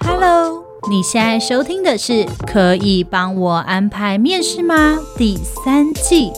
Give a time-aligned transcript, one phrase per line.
[0.00, 2.12] Hello，你现在收听的是
[2.46, 6.32] 《可以帮我安排面试吗》第三季。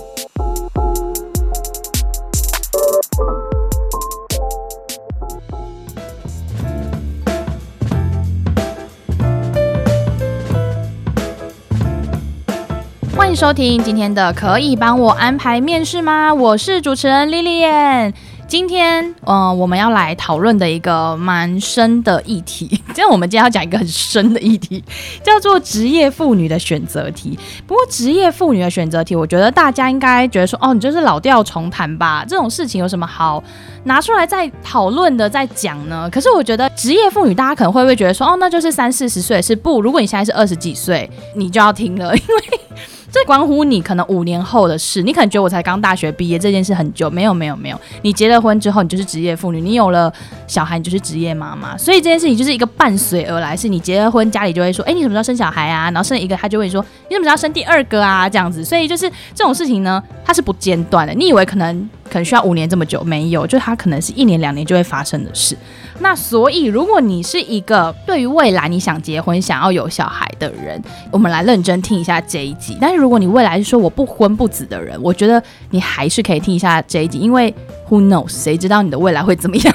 [13.17, 16.33] 欢迎收听今天的《可以帮我安排面试吗》？
[16.35, 18.13] 我是主持人 Lilian。
[18.49, 24.83] 今天，嗯、呃，我们要来讨论的一个蛮深的议题， 今天我们今天要讲一个很深的议题，
[25.23, 27.39] 叫做职业妇女的选择题。
[27.67, 32.25] 不过，职业妇女的选择题，我觉得大家应该觉得说，哦，你就是老调重弹吧？
[32.27, 33.45] 这种事情有什么好
[33.85, 36.09] 拿出来再讨论的、再讲呢？
[36.11, 39.43] 可是，我觉得职业妇女，大家可能会不会觉得说，哦，那就是三四十岁？
[39.43, 39.83] 是不？
[39.83, 42.61] 如果你现在是二十几岁，你就要听了，因为。
[43.11, 50.13] 这关乎你可能五年后的事，你可能觉得我才刚大学毕业，这件事很久，没有没有没有，你结了婚之后，你就是职业妇女，你有了
[50.47, 55.85] 小孩，你就是职业妈妈，所以这件事情就是一个伴随而来，是你结了婚，家里就会说，哎，你什么时候生小孩啊？
[55.91, 58.29] 然后生一个，他就会说，你怎么知道生第二个啊？
[58.29, 61.15] 这样子，所以就是这种事情呢，它是不间断的。
[61.15, 65.57] 你以为可能可能需要五年这么久，没有，就它可能是一年两年就会发生的事。
[66.01, 72.79] 那所以，如果你是一个对于未来你想结婚、想要有小孩的人，我们来认真听一下这一集。
[72.81, 77.53] 但是如果你未来是说我不婚不子的人，我觉得你还是可以听一下这一集，因为
[77.89, 79.75] Who knows，谁知道你的未来会怎么样？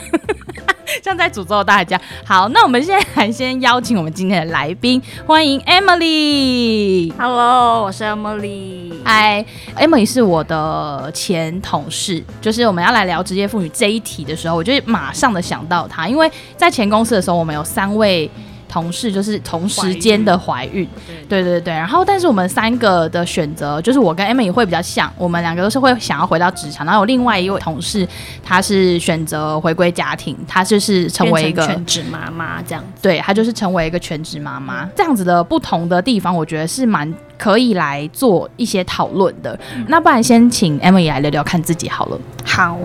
[1.13, 1.99] 像在诅咒大家。
[2.25, 7.13] 好，那我们现在还先邀请我们今天的来宾，欢迎 Emily。
[7.15, 8.91] Hello，我是 Emily。
[9.05, 12.23] Hi，Emily 是我的前同事。
[12.41, 18.29] 就是我们要来聊职业妇女这一题的时候，我就马上的想到她，因为在前公司的时候，我们有三位。
[18.73, 20.89] 同事就是同时间的怀孕，
[21.29, 21.43] 对。
[21.43, 28.07] 对对，然后但是我们三个的选择，就是我跟 Emily 会比较像，我们两个都是会想要回到职场，然后有另外一位同事，
[28.43, 39.59] 她是选择回归家庭，她就是成为一个全职妈妈这样子，对，她就是成为一个全职妈妈，这样子的不同的地方，我觉得是蛮可以来做一些讨论的。
[39.75, 42.19] 嗯、那不然先请 Emily 来聊聊看自己好了。
[42.43, 42.75] 好。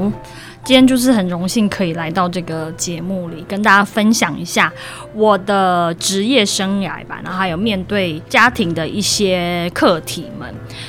[0.68, 4.70] 今天就是很荣幸可以来到这个节目里，跟大家分享一下
[5.14, 10.46] 我的职业生涯吧，然后还有面对家庭的一些课题们。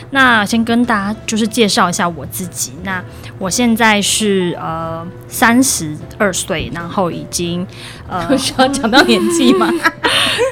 [0.09, 2.73] 那先跟大家就是介绍一下我自己。
[2.83, 3.01] 那
[3.37, 7.65] 我现在是呃三十二岁，然后已经
[8.09, 9.71] 呃 需要讲到年纪吗？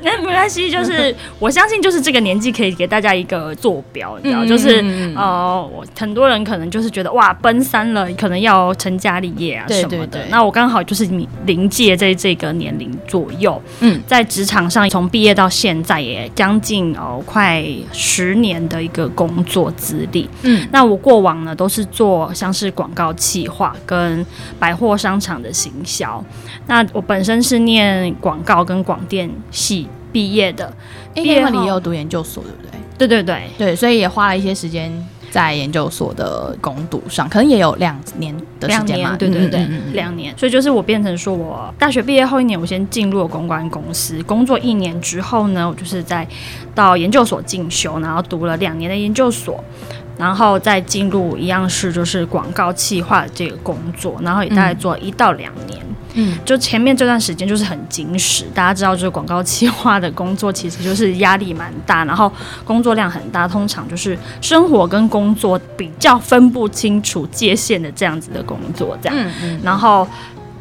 [0.03, 9.16] 那没关系，就是我相信就是这个年纪可以给大家一个坐标，你知道，嗯、就是呃我很多人可能就是觉得哇奔三了，可能要成家。
[9.19, 10.21] 立业啊什么的，对对。
[10.21, 24.25] 对，那我刚好就是你临界在这个年龄左右，嗯，在职场上从毕业到现在也将近哦快十年的一个工作资历，嗯，那我过往呢都是做像是广告企划跟
[24.59, 26.23] 百货商场的行销，
[26.67, 30.73] 那我本身是念广告跟广电系毕业的，
[31.13, 33.07] 毕业后你也有读研究所对不对？
[33.07, 33.07] 对？
[33.07, 34.91] 对对对，所以也花了一些时间。
[35.37, 39.15] 在研究所的攻读上，可能也有两年的时间嘛。
[39.15, 40.35] 对对对，两、嗯、年。
[40.35, 46.27] 所以就是我变成说，我大学毕业后一年，我先进入了公关公司工作一年之后呢，我就是在
[46.73, 49.63] 到研究所进修，然后读了两年的研究所，
[50.17, 55.79] 然后再进入一样是就是广告企划这个工作，然后也大概做一到两年。
[55.81, 55.83] 嗯
[56.19, 62.31] 嗯，就前面这段时间就是很紧实，大家知道，就是广告企划的工作其实就是压力蛮大，然后
[62.63, 69.15] 工作量很大，通常就是生活跟工作比较分不清楚界限的这样子的工作，这样。
[69.15, 69.59] 嗯嗯。
[69.63, 70.07] 然后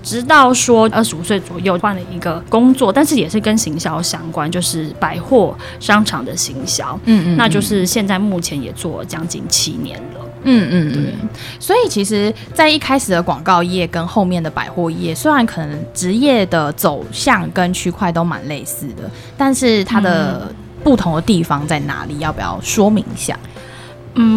[0.07, 6.97] 直到说二十五岁左右换了一个工作，但是也是跟行销相关，就是百货商场的行销。
[7.07, 7.37] 嗯嗯。
[7.37, 10.21] 那就是现在目前也做了将近七年了。
[10.49, 11.13] 嗯嗯对，
[11.59, 22.17] 所以其实，在一开始的广告业跟后面的百货业，虽然可能职业的走向跟区块都蛮类似的，但是它的不同的地方在哪里？
[22.21, 23.37] 要不要说明一下？
[23.45, 23.51] 嗯，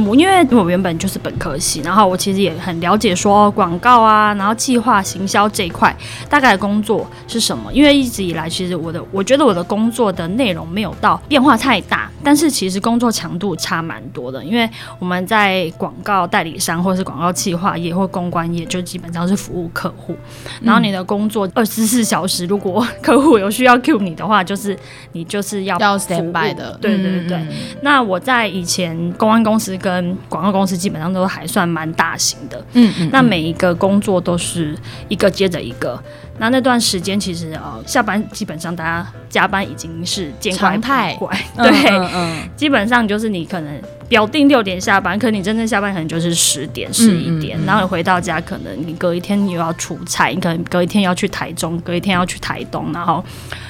[0.05, 5.95] 我因为我原本就是本科系，然后我其实也很了解说广告啊，然后计划行销这一块
[6.27, 7.71] 大概的工作是什么。
[7.71, 14.43] 因为一直以来，其实我的我觉得我的工作的内容没有到变化太大，但是其实工作强度差蛮多的。
[14.43, 20.13] 因为我们在广告代理商或是广告企划业或公关业，就基本上是服务客户。
[20.61, 24.77] 然后你的工作二十四小时，如果客户有需要 cue 你的话，就是
[25.13, 26.77] 你就是要要 stand by 的。
[26.81, 27.47] 对对对对。
[27.81, 29.68] 那我在以前公关公司。
[29.77, 34.75] 跟广告公司基本上都还算蛮大型的，嗯，嗯嗯，那每一个工作都是
[35.07, 36.01] 一个接着一个，
[36.37, 40.81] 那那段时间其实呃下班基本上大家加班已经是见怪不
[41.25, 53.23] 怪， 对，嗯，基本上就是你可能表定六点下班，可你真正下班可能就是十点、十一点，嗯嗯嗯，然后你回到家，可能你隔一天你又要出差，你可能隔一天要去台中，隔一天要去台东，然后。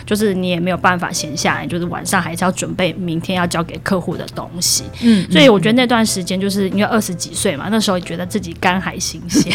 [0.05, 4.83] 就是你也没有办法闲下来，就是晚上还是要准备明天要交给客户的东西。
[5.03, 9.53] 嗯，所以我觉得那段时间就是因为二十几岁嘛，那时候觉得自己肝还新鲜，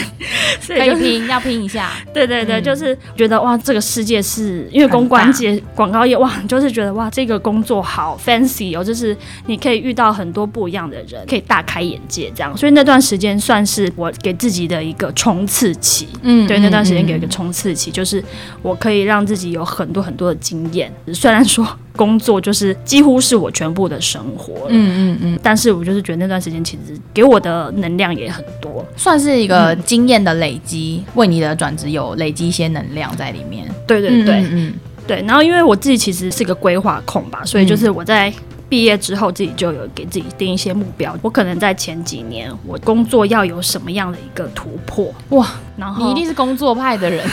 [0.61, 1.91] 所以可以拼，要拼一下。
[2.13, 9.17] 对对对，嗯、就是觉得哇，这个世界是因为公关界广告业哇，就是觉得哇，这个工作好 fancy 哦，就是
[9.47, 12.56] 你可以遇到很多不一样的人，可以大开眼界这样。
[12.56, 16.06] 所以那段时间算是我给自己的一个冲刺期。
[16.23, 18.23] 嗯，对，那段时间给一个冲刺期，就是
[18.62, 20.41] 我可以让自己有很多很多的。
[20.44, 21.67] 经验，虽然说
[21.97, 33.67] 工作就是几乎是我全部的生活，嗯嗯嗯，但是我就是觉得那段时间其实给我的能量也很多，算是一个经验的累积，嗯、为你的转职有累积一些能量在里面。
[33.87, 34.75] 对对对，嗯，嗯
[35.06, 35.25] 对。
[35.27, 38.31] 然后因为我自己其实是个规划控吧，所以就是我在。
[38.75, 41.17] 毕业之后，自己就有给自己定一些目标。
[41.23, 45.15] 我可能在前几年，我工作要有什么样的一个突破？
[45.29, 47.25] 哇，然后你一定是工作派的人。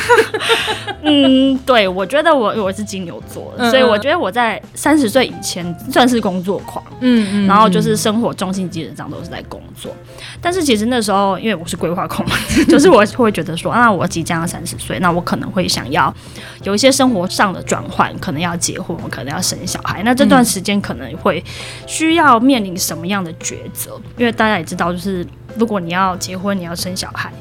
[1.02, 6.86] 嗯，对，我觉得我我是金牛座的，所以我觉得我在三十岁以前算是工作狂。
[7.00, 9.92] 嗯，然后就是生活重心基本上都是在工作。
[10.40, 12.36] 但是其实那时候，因为我是规划控嘛，
[12.70, 16.14] 就是我会觉得说，啊，我即将要三十岁，那我可能会想要
[16.62, 20.04] 有一些生活上的转换，可能要结婚，我可能要生小孩。
[20.06, 21.31] 那这段时间可能会。
[21.86, 24.02] 需要面临什么样的抉择？
[24.18, 25.26] 因为大家也知道，就是
[25.56, 27.32] 如果你要结婚，你要生小孩，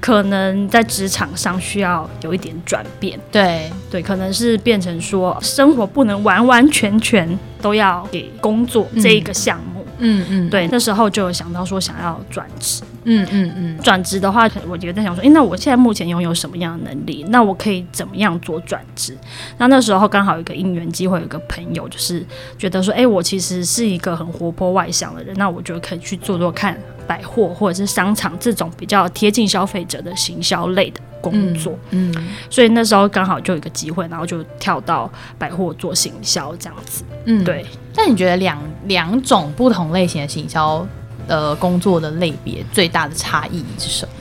[0.00, 3.18] 可能在职场上需要有一点转变。
[3.32, 9.84] 对对，可能是变成说，生活不能完完全全都要给工作这一个项目。
[9.98, 12.82] 嗯嗯，对，那时候就有想到说想要转职。
[13.04, 17.24] 嗯嗯嗯，转职的话，我觉得在想说，诶，那我现在目前拥有什么样的能力？
[17.28, 19.16] 那我可以怎么样做转职？
[19.58, 22.24] 那那时候刚好有一个因缘机会，有一个朋友就是
[22.58, 31.78] 觉得说，诶，我其实是一个很活泼外向的人，那我觉得可以去做做看百货或者是商场这种比较贴近消费者的行销类的工作。
[31.90, 37.04] 嗯，嗯，所以那时候刚好就有一个机会，然后就跳到百货做行销这样子。
[37.26, 37.64] 嗯，对。
[37.96, 40.86] 那你觉得两两种不同类型的行销？
[41.26, 44.12] 呃，工作的类别最大的差异是什么？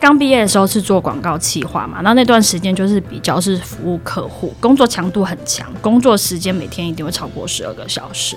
[0.00, 8.36] 刚毕业的时候是做广告企划嘛，那那段时间就是比较是服务客户，工作强度很强，工作时间每天一定会超过十二个小时。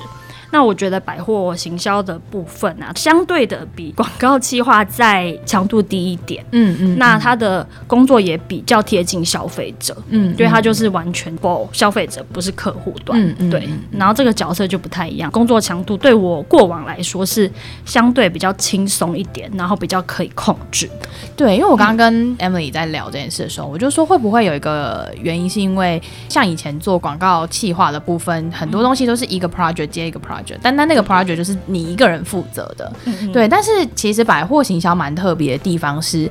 [0.52, 6.46] 那我觉得百货行销的部分啊，相对的比广告企划再强度低一点。
[6.52, 6.98] 嗯嗯。
[6.98, 9.96] 那他的工作也比较贴近消费者。
[10.10, 10.32] 嗯。
[10.32, 13.20] 因为他就是完全 for 消费者，不是客户端。
[13.20, 13.50] 嗯嗯。
[13.50, 13.68] 对。
[13.92, 17.50] 然后这个角色就不太一样，工作强度对我过往来说是
[17.86, 21.08] 相对比较轻松一点，然后比较可以控制的。
[21.38, 30.41] 对，因为我刚刚跟 Emily 在聊这件事的时候，我就说会不会有一个原因，是因为像以前做广告企划的部分，很多东西都是一个 project 接一个 project。
[30.62, 32.92] 但但那个 project 就是你一个人负责的，
[33.32, 33.48] 对。
[33.48, 36.30] 但是其实百货行销蛮特别的地方是，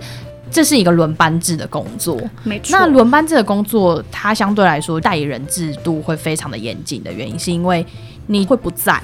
[0.50, 2.76] 这是一个轮班制的工作，没错。
[2.78, 7.84] 那轮班制的工作，它相对来说代理人制度会非常的严谨的原因，是因为
[8.26, 9.00] 你会不在。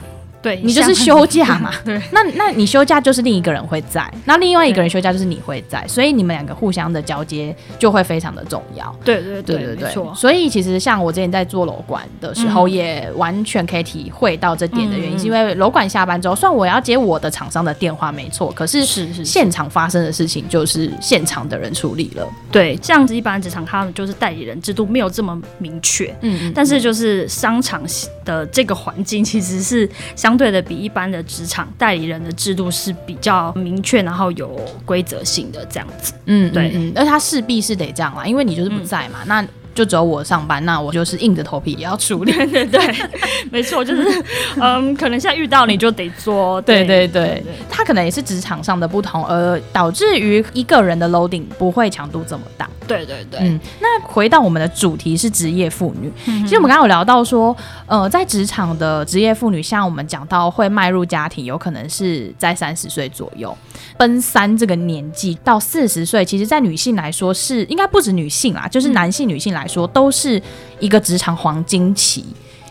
[0.47, 1.73] 对，你就是休假嘛。
[1.85, 8.95] 对，那那你休假就是另一个人会在，那另外一个人休假就是你会在，所以你们两个互相的交接就会非常的重要。
[9.05, 22.25] 对对对对对，所以其实像我之前在做楼管的时候，也完全可以体会到这点的原因，是因为楼管下班之后，虽然我要接我的厂商的电话没错，可是是是现场发生的事情就是现场的人处理了。
[22.53, 27.83] 对，这样子一般职场他们就是代理人制度没有这么明确，嗯，但是就是商场
[28.25, 30.36] 的这个环境其实是相。
[30.37, 36.13] 对的，比一般的职场代理人的制度是比较明确，然后有规则性的这样子。
[36.27, 39.47] 嗯，对，嗯，而他势必是得这样啦，因为你就是不在嘛，嗯、那。
[39.77, 42.33] 就只有我上班，那我就是硬着头皮也要处理。
[42.33, 42.95] 对 对对，
[43.53, 44.25] 没错，就是
[44.59, 46.59] 嗯，可能现在遇到你就得做。
[46.63, 52.67] 对对对，他可能也是职场上的不同，而导致于一个人的 loading 不会强度这么大。
[52.87, 56.11] 对对对，嗯，那回到我们的主题是职业妇女。
[56.27, 57.55] 嗯、其实我们刚刚有聊到说，
[57.85, 63.55] 呃，在职场的职业妇女，像我们讲到会迈入家庭，有可能是在三十岁左右，
[63.99, 69.66] 奔三这个年纪到四十岁，其实在女性来说是应该不止女性啦，就是男性、女性来。
[69.67, 70.41] 说都是
[70.81, 72.25] 一个职场黄金期，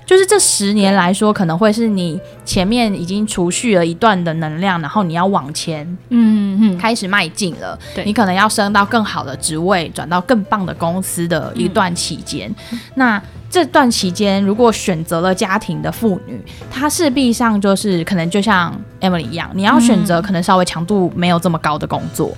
[0.06, 7.78] 就是这十年来说，可能会是你前面已经储蓄了一段的能量，然后你要往前，嗯嗯，开始迈进了。
[7.96, 12.54] 对，你可能要升到更好的职位，转到更棒的公司的一段期间。
[12.72, 22.36] 嗯、那这段期间，如果选择了家庭的妇女，她势必上就是可能就像 Emily 一样，你要选择可能稍微强度没有这么高的工作。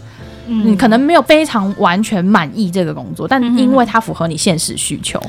[0.47, 5.21] 你可能没有非常完全满意这个工作，但因为它符合你现实需求，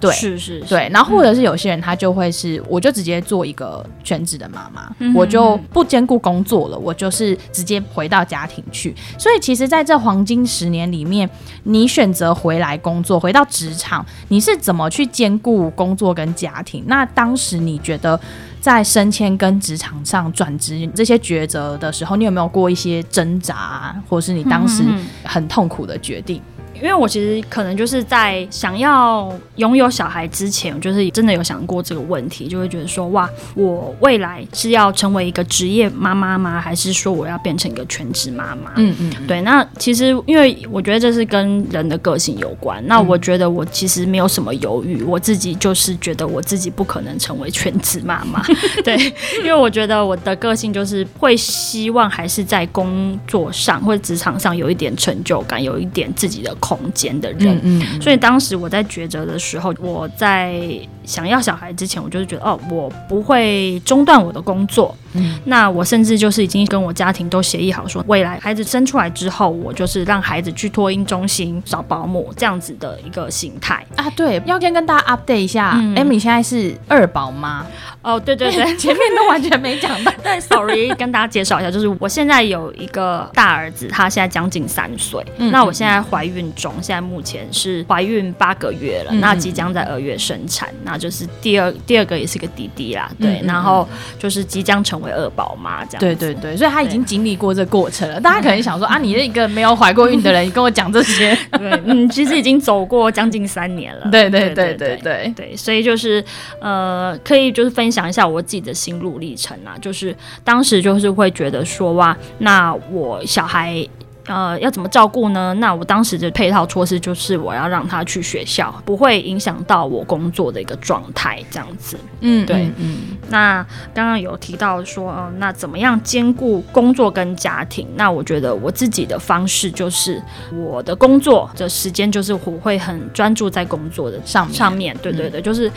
[0.00, 0.88] 对，是是是，对。
[0.92, 8.94] 然后或者是有些人他就会是，我就直接做一个全职的妈妈，嗯、我就不兼顾工作了，我就是直接回到家庭去。
[9.18, 11.28] 所以其实在这黄金十年里面，
[11.64, 16.82] 你选择回来工作，回到职场，你是怎么去兼顾工作跟家庭？
[16.86, 18.18] 那当时你觉得
[18.60, 24.84] 在升迁跟职场上转职这些抉择的时候，你有没有过一些挣扎，或是你当时
[25.24, 26.40] 很痛苦的决定？
[26.74, 36.60] 因为我其实可能就是在想要拥有小孩之前，我就是真的有想过这个问题，就会觉得说，哇，我未来是要成为一个职业妈妈吗？
[36.60, 38.72] 还是说我要变成一个全职妈妈？
[38.76, 39.40] 嗯嗯，嗯，对。
[39.42, 42.82] 那其实因为我觉得这是跟人的个性有关。
[42.86, 48.42] 那我觉得我其实没有什么犹豫，我自己就是觉得我自己不可能成为全职妈妈。
[48.82, 48.96] 对，
[49.38, 60.60] 因为我觉得我的个性就是会希望还是在工作上或者职场上有一点成就感，有一点自己的空间的人，嗯嗯，所以当时我在抉择的时候，我在
[61.04, 64.94] 想要小孩之前，我就是觉得哦，我不会中断我的工作。
[65.14, 74.08] 嗯，那我甚至就是已经跟我家庭都协议好，说未来孩子生出来之后，我就是让孩子去托婴中心找保姆这样子的一个形态啊。
[74.10, 77.66] 对，要先跟大家 update 一下，Amy 现在是二宝妈。
[78.02, 80.12] 哦，对对对， 前面都完全没讲到。
[80.22, 85.24] 对，sorry，跟大家介绍一下，就是我现在有一个大儿子，他现在将近三岁。
[85.36, 93.10] 嗯，那我现在怀孕中，现在目前是怀孕八个月了，嗯，那即将在二月生产，那就是第二第二个也是个弟弟啦。
[93.20, 93.86] 对，嗯，然后
[94.18, 96.00] 就是即将成为二宝妈这样。
[96.00, 98.20] 对对对，所以她已经经历过这过程了。
[98.20, 101.36] 大家可能想说啊，你是一个没有怀过孕的人，你跟我讲这些。
[101.52, 104.08] 对，嗯，其实已经走过将近三年了。
[104.10, 106.24] 对对对对对对，对，所以就是
[106.60, 110.14] 呃，可以就是分享一下我自己的心路历程啊，就是
[110.44, 113.86] 当时就是会觉得说哇，那我小孩。
[114.26, 115.54] 呃，要怎么照顾呢？
[115.54, 121.96] 那我当时的配套措施就是我要让他去学校，不会影响到我工作的一个状态，这样子。
[122.20, 122.72] 嗯，对，嗯。
[122.78, 122.96] 嗯，
[123.28, 127.88] 那刚刚有提到说，呃，那怎么样兼顾工作跟家庭？
[127.96, 130.22] 那我觉得我自己的方式就是，
[130.54, 134.96] 我的工作的时间就是我会很专注在工作的上面上面。
[135.02, 135.70] 对对对，嗯、就是。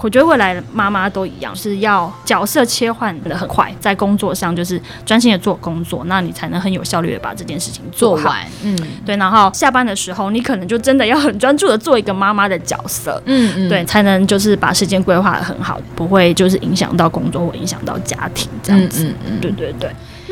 [0.00, 8.46] 我觉得未来的妈妈都一样，是要角色切换的很快，在工作上就是专心的做工作，那你才能很有效率的把这件事情做，做完。
[8.62, 9.16] 嗯，对。
[9.16, 13.20] 然后下班的时候，你可能就真的要很专注的做一个妈妈的角色。
[13.26, 19.04] 嗯嗯，对，才能就是把时间规划的很好，不会就是影响到工作或影响到家庭这样子。
[19.04, 19.90] 嗯嗯，嗯，对对对。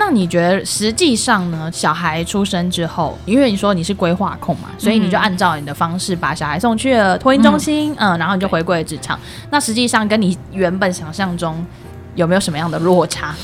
[0.08, 1.68] 那你觉得实际上呢？
[1.72, 9.18] 小孩出生之后，因为你说你是规划控嘛，所以你就按照你的方式把小孩送去了托婴中心，嗯，嗯，然后你就回归了职场。
[9.50, 11.66] 那实际上跟你原本想象中。
[12.16, 13.34] 有没有什么样的落差？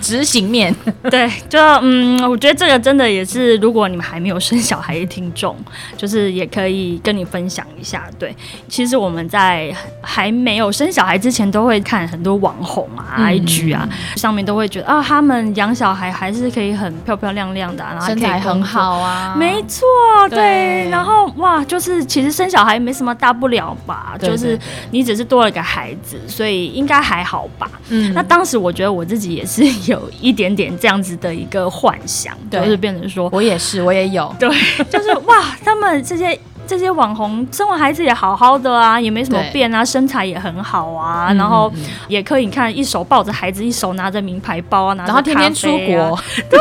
[0.00, 0.74] 执行面
[1.10, 5.54] 对，就嗯，我觉得这个真的也是，如果你们还没有生小孩的听众，
[5.96, 8.04] 就是也可以跟你分享一下。
[8.18, 8.34] 对，
[8.68, 19.84] 其实我们在还没有生小孩之前，都会看很多网红啊、嗯、IG 啊，上面都会觉得啊，他们养小孩还是可以很漂漂亮亮的，然后身材很好啊，没错，
[20.28, 20.90] 对，对。
[20.90, 24.58] 然后哇，就是其实生小孩没什么大不了吧，对对对，就是
[24.90, 27.70] 你只是多了个孩子，所以应该还好吧。
[27.88, 28.14] 嗯。
[28.20, 34.48] 那当时我觉得我自己也是 有一点点这样子的一个幻想，对，就是变成说，我也是，我也有， 对，
[34.90, 36.38] 就是哇，他们这些。
[36.66, 41.72] 这些网红生完孩子也好好的啊，也没什么变啊，身材也很好啊，嗯、然后
[42.06, 46.16] 也可以看一手抱着孩子，一手拿着名牌包啊，拿着、啊、然后天天出国，
[46.48, 46.60] 对，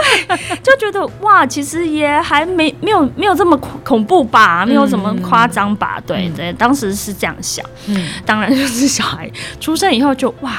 [0.63, 9.31] 就觉得哇，其实也还没没有没有这么恐怖吧，没有这么夸张吧，嗯、对对，当时是这样想，嗯，当然就是小孩
[9.61, 10.53] 出生以后就哇，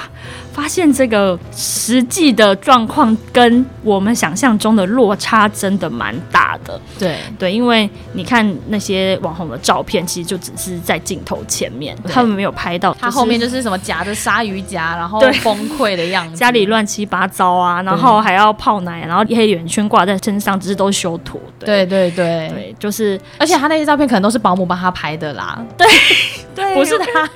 [0.53, 7.17] 发现这个实际的状况跟我们想象中的落差真的蛮大的，对。
[7.39, 9.51] 对，因为你看那些网红。
[9.51, 21.41] 的照片其实就只是在镜头前面，他们没有拍到他后面就是什么夹着鲨鱼夹，然后崩溃的样子， 家里乱七八糟啊，然后还要泡奶，然后黑眼圈挂在身上，只是都修图。
[21.59, 21.85] 对。
[21.85, 25.59] 对对对，就是，而且他那些照片可能都是保姆帮他拍的啦。
[25.77, 25.87] 对
[26.55, 27.29] 对，不是他。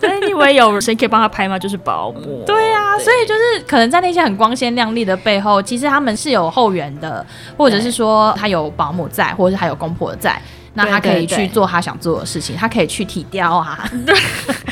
[0.00, 1.58] 对，你以为有谁可以帮他拍吗？
[1.58, 2.42] 就是保姆。
[2.46, 7.24] 对啊，所以就是可能在那些很光鲜亮丽的背后，其实他们是有后援的，
[7.56, 10.40] 或者是说他有保姆在，或者是他有公婆在。
[10.74, 14.14] 那他可以去做他想做的事情，他可以去体雕啊，对，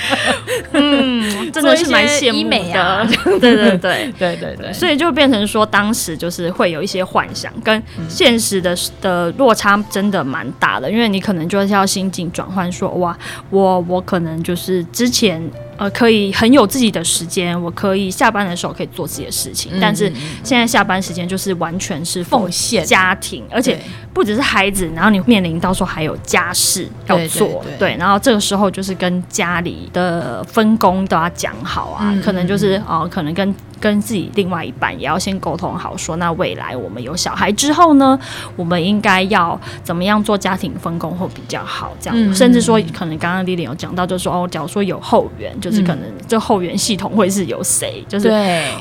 [0.73, 3.07] 嗯， 真的是蛮羡慕的，
[3.38, 4.12] 对对对对。
[4.19, 13.16] 对对 对，所以就变成说，当时就是会有一些幻想跟现实的的落差真的蛮大的，因为你可能就是要心境转换，说哇，
[13.50, 15.42] 我我可能就是之前。
[15.80, 19.72] 呃，可以很有自己的时间，我可以下班的时候可以做自己的事情。
[19.75, 20.12] 嗯、但是
[20.44, 23.80] 现在下班时间就是完全是奉献家庭，而且
[24.12, 33.54] 不只是孩子，然后你面临到时候还有家事要做，对，对，对，对，然后这个时候就是跟家里的分工都要讲好啊，嗯、可能就是哦、呃，可能跟。
[33.80, 38.18] 跟自己另外一半也要先沟通好，说那未来我们有小孩之后呢，
[38.54, 41.92] 我们应该要怎么样做家庭分工会比较好？
[42.00, 48.04] 这样，嗯、甚至说可能刚刚 Lily 有讲到，就是说哦，假如说有后援，就是可能这后援系统会是有谁？
[48.08, 48.30] 就是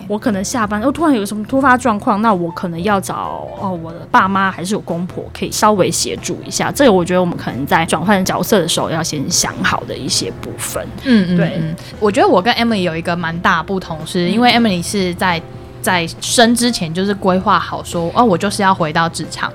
[0.08, 6.72] 我可能下班哦，突然有什么突发状况，那我可能要找哦我的爸妈还是有公婆可以稍微协助一下。
[6.72, 10.86] 这个我觉得我们可能在转换角色的时候要先想好的一些部分。
[11.04, 15.42] 嗯，对嗯，我觉得我跟 Emily 有一个蛮大不同，是因为 Emily 是在
[15.82, 19.52] 在生之前就是规划好说哦，我就是要回到职场，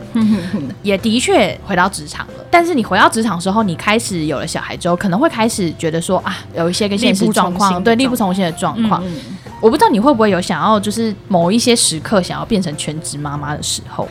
[0.83, 2.35] 也的确回到职场了。
[2.51, 9.05] 但是你回到职场的时候，你开始有了小孩之后，可能会开始觉得说啊，有一些跟现实状况对力不从心的状况。
[9.05, 14.09] 嗯嗯，我不知道你会不会有想要就是某一些时刻想要变成全职妈妈的时候。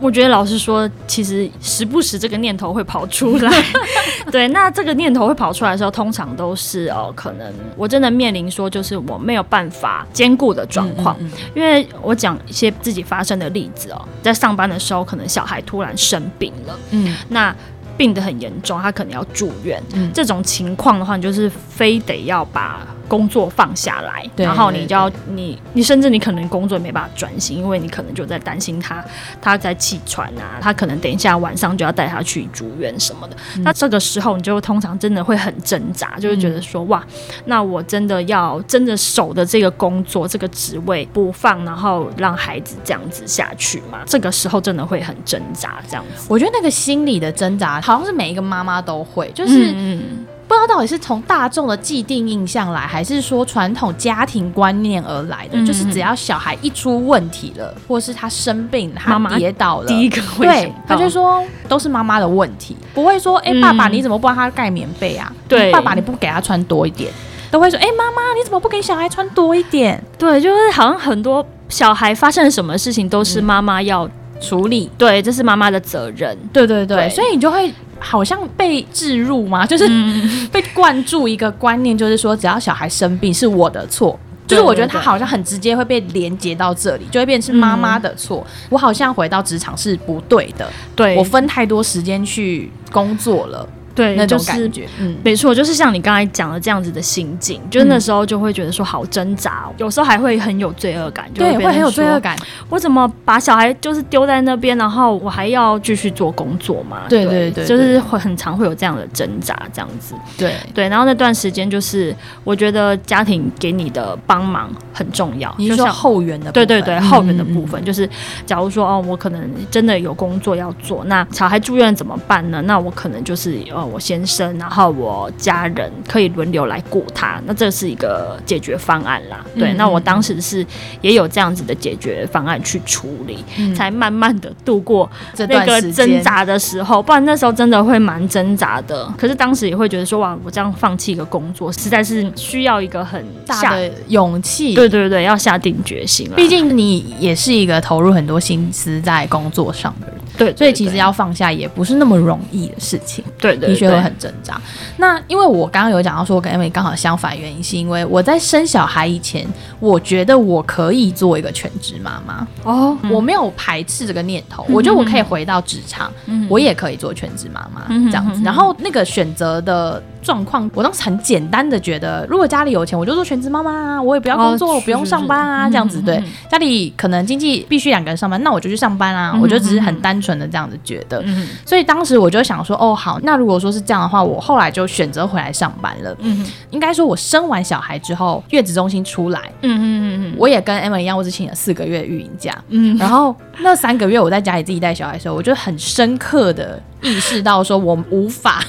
[0.00, 3.52] 我觉得老实说，其实时不时这个念头会跑出来。
[4.30, 11.16] 对，那这个念头会跑出来的时候，通常都是哦，可能我真的面临说，就是我没有办法兼顾的状况。
[11.20, 11.50] 嗯嗯嗯。
[11.54, 17.54] 因为我讲一些自己发生的例子哦，在上班的时候，可能小孩突然生病了，嗯，那
[17.96, 19.82] 病得很严重，他可能要住院。
[19.94, 22.86] 嗯，这种情况的话，你就是非得要把。
[23.08, 29.02] 工作放下来，然后你就要你你甚至你可能工作也没办法专心，因为你可能就在担心他
[29.40, 33.36] 他在气喘啊，他可能等一下晚上就要带他去住院什么的。
[33.56, 37.06] 嗯、那这个时候你就通常真的会很挣扎，就是觉得说、嗯、哇，
[37.46, 44.00] 那我真的要真的守的这个工作这个职位不放，然后让孩子这样子下去吗？
[44.06, 46.26] 这个时候真的会很挣扎，这样子。
[46.28, 49.72] 我觉得那个心理的挣扎，好像是每一个妈妈都会，就是。
[49.74, 55.58] 嗯不知道到底是从大众的既定印象来，还是说传统家庭观念而来的？
[55.58, 65.30] 嗯、就是只要小孩一出问题了，或是他生病，他跌倒了，第一个会对，他就说都是妈妈的问题，不会说哎、欸，爸爸你怎么不帮他盖棉被啊？
[65.46, 67.12] 对，爸爸你不给他穿多一点，
[67.50, 70.02] 都会说哎，妈妈你怎么不给小孩穿多一点？
[70.18, 74.08] 对，就是好像很多小孩发生了什么事情都是妈妈要
[74.40, 76.36] 处理，嗯、对，这是妈妈的责任。
[76.52, 77.72] 对对对，对所以你就会。
[78.00, 79.66] 好像被置入吗？
[79.66, 79.84] 就是
[80.52, 88.46] 被灌注一个观念，就是说只要小孩生病是我的错，就是我觉得他好像很直接会被连接到这里，就会变成妈妈的错。
[88.70, 93.68] 我好像回到职场是不对的，对，我分太多时间去工作了。
[93.98, 102.36] 对，那种感觉，就是、嗯，没错，就是像你刚才讲的这样子的心境，就是那时候就会觉得说好挣扎，嗯、有时候还会很有罪恶感，对，会很有罪恶感。
[102.68, 107.02] 我怎么把小孩就是丢在那边，然后我还要继续做工作嘛？
[107.08, 110.14] 对对对，对，就是会很常会有这样的挣扎，这样子。
[110.36, 118.08] 对对，然后那段时间就是我觉得家庭给你的帮忙很重要，你说后援的，对对对，后援的部分、嗯、就是，
[118.46, 122.62] 假如说哦，我可能真的有工作要做，那小孩住院怎么办呢？
[122.62, 123.87] 那我可能就是呃。
[123.88, 129.44] 我先生，然后我家人可以轮流来顾他，那这是一个解决方案啦。
[129.56, 130.64] 对，嗯、那我当时是
[131.00, 137.02] 也有这样子的解决方案去处理，嗯、才慢慢的度过那个挣扎的时候。
[137.02, 139.12] 不然那时候真的会蛮挣扎的。
[139.16, 144.74] 可是当时也会觉得说，哇，我这样放弃一个工作，实在是需要一个很大的勇气。
[144.74, 146.36] 对对对，要下定决心了。
[146.36, 150.17] 毕竟你也是一个投入很多心思在工作上的人。
[150.38, 153.24] 对，所以其实要放下也不是那么容易的事情。
[153.38, 154.58] 对对，的确会很挣扎。
[154.96, 159.46] 那因为我刚刚有讲到说，我跟 Emily 刚好相反，原因是因为我在生小孩以前，
[159.80, 166.12] 我觉得我可以做一个全职妈妈哦，我没有排斥这个念头，我觉得我可以回到职场，
[166.48, 168.40] 我也可以做全职妈妈这样子。
[168.44, 176.00] 然后那个选择的状况，我当时很简单的觉得，如果家里有钱，我就做全职妈妈啊，我也不要工作，我不用上班啊，这样子。
[176.00, 179.36] 对，家里可能经济必须两个人上班，那我就去上班啊。
[179.42, 180.38] 我就只是很单纯。
[180.38, 186.16] 的这样子觉得，嗯、所以当时我就想说，哦，好，那如果说是这样的话，我后来就选择回来上班了。
[186.20, 192.56] 嗯，应该说，我生完小孩之后，月子中心出来，嗯嗯嗯，我也跟 Emma 一样，我只请了四个月育婴假。
[192.68, 198.62] 嗯，然后那三个月我在家里自己带小孩的时候，我就很深刻的意识到，说我无法。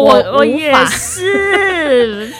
[0.00, 2.32] 我我也是，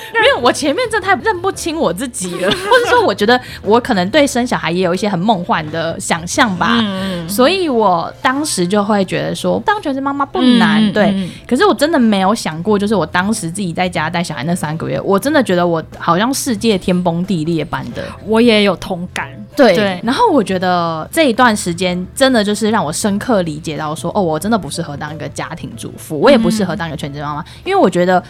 [0.42, 27.44] 我前面这太认不清我自己了， 或者说我觉得我可能对生小孩也有一些很梦幻的想象吧，嗯、所以我当时就会觉得说当全职妈妈不难，嗯、对，嗯、可是我真的没有想过，就是我当时自己在家带小孩那三个月，我真的觉得我好像世界天崩地裂般的，我也有同感，对，对，然后我觉得这一段时间真的就是让我深刻理解到说，哦，我真的不适合当一个家庭主妇，我也不适合当一个全职妈妈。
[27.64, 28.22] 因为我觉得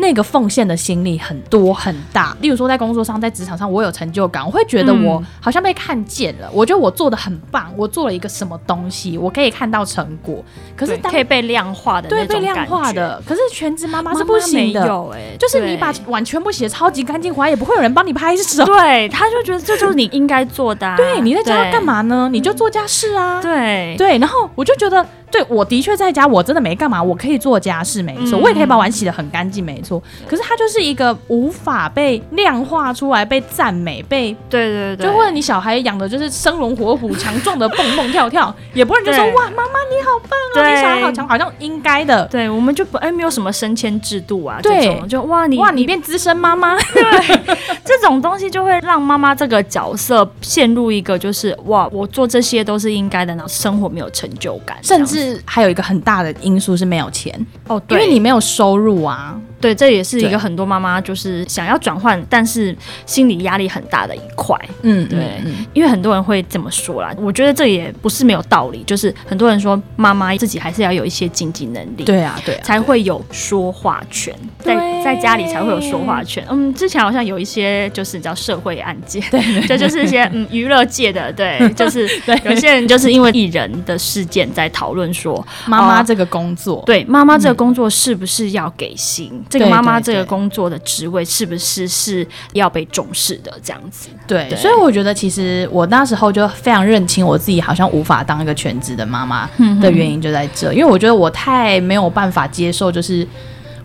[0.00, 2.36] 那个奉献的心力很多很大。
[2.40, 6.46] 例如说，在工作上，在职场上，我有成就感，我会觉得我好像被看见了。
[6.48, 10.44] 嗯、我觉得我做的很棒，我做了一个什么东西，我可以看到成果。
[10.76, 13.22] 可是当可以被量化的对，被量化的。
[13.26, 18.64] 可是全职妈妈是不行的，有欸、就是你把碗全部洗的超级干净，回来也不会有人帮你拍手。
[18.64, 20.96] 对，他就觉得这就是你应该做的、啊。
[20.96, 22.28] 对，你在家要干嘛呢？
[22.32, 23.40] 你就做家事啊。
[23.42, 25.06] 对对，然后我就觉得。
[25.30, 30.02] 对，我的确在家，我真的没干嘛，我可以做家事，没错，嗯、我也可以把碗洗得很干净，没错。
[30.26, 42.26] 可是它就是一个无法被量化出来、被赞美、被对对对，就或者你小孩养的就是生龙活虎、强壮的蹦蹦跳跳，也不会就说哇，妈妈你好棒啊，你小孩好强，好像应该的。
[42.26, 44.80] 对，我们就不哎没有什么升迁制度啊，对。
[44.80, 56.00] 这种就哇你哇你变资深妈妈， 对，这种东西就会让妈妈这个角色陷入一个就是哇我做这些都是应该的，然后生活没有成就感，甚至还有一个很。
[56.00, 59.38] 大的因素是没有钱哦，对，因为你没有收入啊。
[59.60, 64.56] 对，这也是一个很多妈妈就是想要转换，但是心理压力很大的一块。
[64.82, 67.14] 嗯，对，嗯、因为很多人会这么说啦。
[67.18, 76.44] 我觉得这也不是没有道理，就是很多人说妈妈自己还是要有一些经济能力，对啊，对啊，才会有说话权，在在家里才会有说话权。
[76.48, 89.30] 嗯，之前好像有一些就是叫社会案件，对，这就是一些嗯娱乐界的，对， 就是对有些人就是因为艺人的事件在讨论说，妈妈这个工作，哦、对，妈妈这个工作是不是要给薪？
[89.50, 93.52] 嗯这个妈妈这个工作的职位是不是是要被重视的？
[93.62, 103.26] 这样子，对，对，所以我觉得其实我那时候就非常认清我自己好像无法当一个全职的妈妈的原因就在这，因为我觉得我太没有办法接受，就是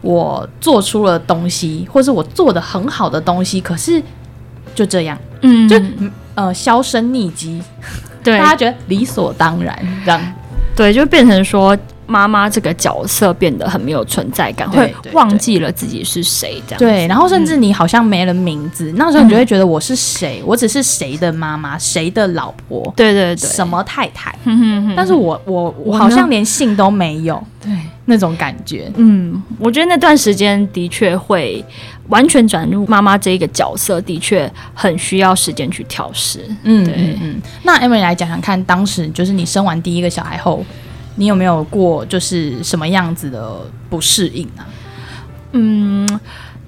[0.02, 4.00] 我做出了东西，或是我做的很好的东西，可是
[4.76, 5.82] 就这样，嗯，就
[6.36, 7.60] 呃销声匿迹，
[8.24, 9.76] 对，大家觉得理所当然
[10.06, 10.34] 这样，
[10.76, 11.76] 对，就变成说。
[12.08, 17.08] 妈妈这个角色变得很没有存在感，会忘记了自己是谁，这样对。
[17.08, 20.40] 然后甚至你好像没了名字，嗯、那时候你就会觉得我是谁？
[20.42, 22.94] 嗯、我只是谁的妈妈，谁的老婆？
[22.96, 24.34] 对对对，什么太太？
[24.96, 27.72] 但是我我我好像连姓都没有，对
[28.06, 28.92] 那种感觉。
[28.96, 31.64] 嗯，我觉得那段时间的确会
[32.10, 36.46] 完全转入妈妈这一个角色，的确很需要时间去调试。
[36.64, 37.42] 嗯，对嗯嗯。
[37.64, 40.64] 那 Emily 来讲讲看，当时就是你生完第一个小孩后。
[41.16, 44.68] 你有没有过就是什么样子的不适应啊？
[45.54, 46.20] 嗯，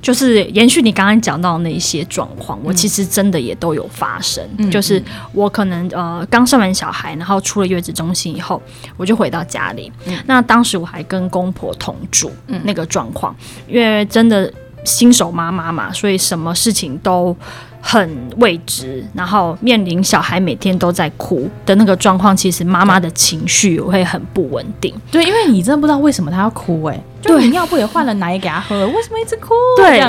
[0.01, 4.43] 就是延续你刚刚讲到的那些状况，嗯、我其实真的也都有发生。
[4.57, 8.61] 嗯、就是我可能呃刚生完小孩，然后出了月子中心以后，
[8.95, 9.91] 我就回到家里。
[10.05, 13.35] 嗯、那当时我还跟公婆同住，嗯、那个状况，
[13.67, 14.51] 因为真的
[14.85, 17.35] 新手妈妈嘛，所以什么事情都。
[17.81, 24.93] 很未知，然后面临小孩每天都在哭的那个状况，其实妈妈的情绪会很不稳定。
[25.11, 29.53] 对，因为你真的不知道为什么她要哭哎、欸，就你尿布也换了奶给她喝了，为什么一直哭？
[29.77, 29.99] 对，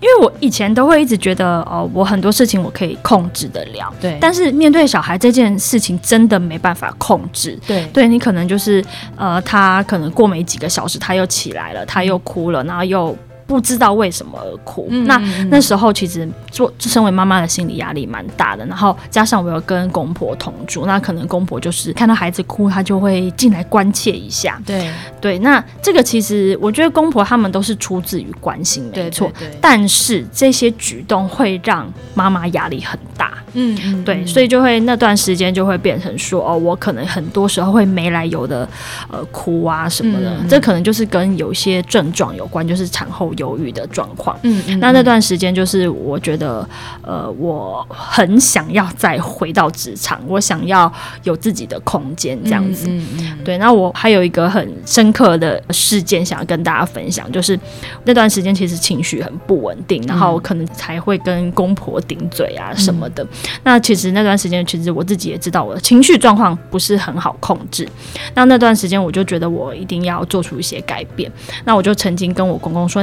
[0.00, 4.16] 因为我以前都会一直觉得哦，我很多事情我可以控制得了，对。
[4.20, 7.58] 但是面对小孩这件事情，真的没办法控制。
[7.66, 8.82] 对，对你可能就是
[9.16, 13.16] 呃，他可能过没几个小时他又起来了，他又哭了，然后又。
[13.46, 15.16] 不知道为什么而哭，嗯、那
[15.48, 24.60] 那时候其实做身为妈妈的心理压力蛮大的，然后加上我有跟公婆同住，那可能公婆就是看到孩子哭，他就会进来关切一下。
[24.66, 29.30] 对对，那这个其实我觉得公婆他们都是出自于关心，没错。
[29.60, 33.34] 但是这些举动会让妈妈压力很大。
[33.58, 38.68] 嗯嗯，对，所以就会那段时间就会变成说，哦，我可能很多时候会没来由的
[39.08, 43.32] 呃哭啊什么的，嗯、这可能就是跟有些症状有关，就是产后。
[43.36, 46.68] 犹豫的状况，嗯，嗯，那那段时间就是我觉得，
[47.02, 50.92] 呃，我很想要再回到职场，我想要
[51.24, 53.58] 有自己的空间，这样子，嗯，嗯，嗯，对。
[53.58, 57.58] 那我还有一个很深刻的事件想要跟大家分享，就是
[58.04, 63.22] 那段时间其实情绪很不稳定，然后可能才会跟公婆顶嘴啊什么的。
[63.24, 63.28] 嗯、
[63.64, 67.88] 那其实那段时间，其实我自己也知道我的情绪状况不是很好控制。
[68.34, 71.30] 那那段时间，我就觉得我一定要做出一些改变。
[71.64, 73.02] 那我就曾经跟我公公说，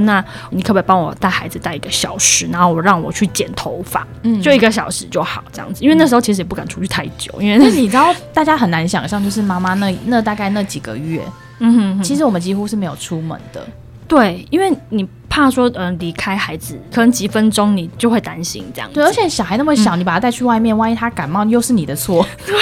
[0.52, 5.84] 那你可不可以帮我带孩子带一个小时，然后我让我去剪头发，嗯，就一个小时就好这样子。
[5.84, 11.22] 因为那时候其实也不敢出去太久，因为你知道大家很难想象，就是妈妈那那大概那几个月，
[11.60, 13.66] 嗯哼哼，其实我们几乎是没有出门的。
[14.08, 15.08] 对，因为你。
[15.34, 18.88] 怕说，嗯、呃，离开孩子可能几分钟，你就会担心这样。
[18.94, 22.24] 对，而且小孩那么小，嗯、你把他带去外面，万一他感冒，又是你的错。
[22.46, 22.54] 对，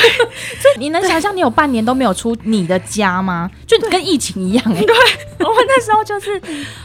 [0.80, 3.52] 你能想象你有半年都没有出你的家吗？
[3.68, 4.86] 就跟疫情一样哎、欸。
[4.86, 4.96] 对，
[5.46, 6.42] 我们那时候就是，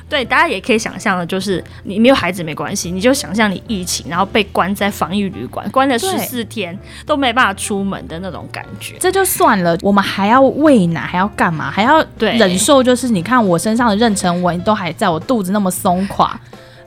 [0.08, 8.96] 对，大家也可以想象的，就是你没有孩子没关系，你就想象你疫情，然后被关在防疫旅馆，关了十四天都没办法出门的那种感觉。
[8.98, 11.70] 这就算了，我们还要喂奶，还要干嘛？
[11.70, 15.70] 还要忍受，就是你看我身上的妊娠纹都还在我肚子那么。
[15.82, 16.38] 松垮。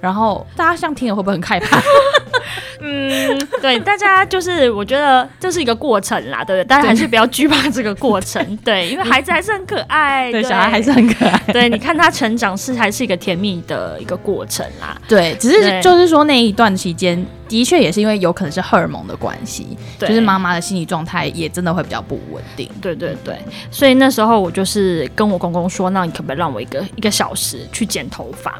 [0.01, 1.77] 然后大家像听了会不会很害怕？
[2.81, 6.65] 嗯，对，大家就是我觉得这是一个过程啦，对不对？
[6.65, 17.25] 大家还是不要惧怕这个过程，对，因为孩子还是很可爱，对，小孩还是很可爱，对，你看他成长是还是一个甜蜜的一个过程啦，对，只是就是说那一段期间。
[17.49, 22.69] 的确也是因为有可能是荷尔蒙的关系，就是妈妈的心理状态也真的会比较不稳定。
[22.79, 23.37] 对对对，
[23.69, 28.57] 所以那时候我就是跟我公公说：“那你可不可以让我一个一个小时去剪头发？”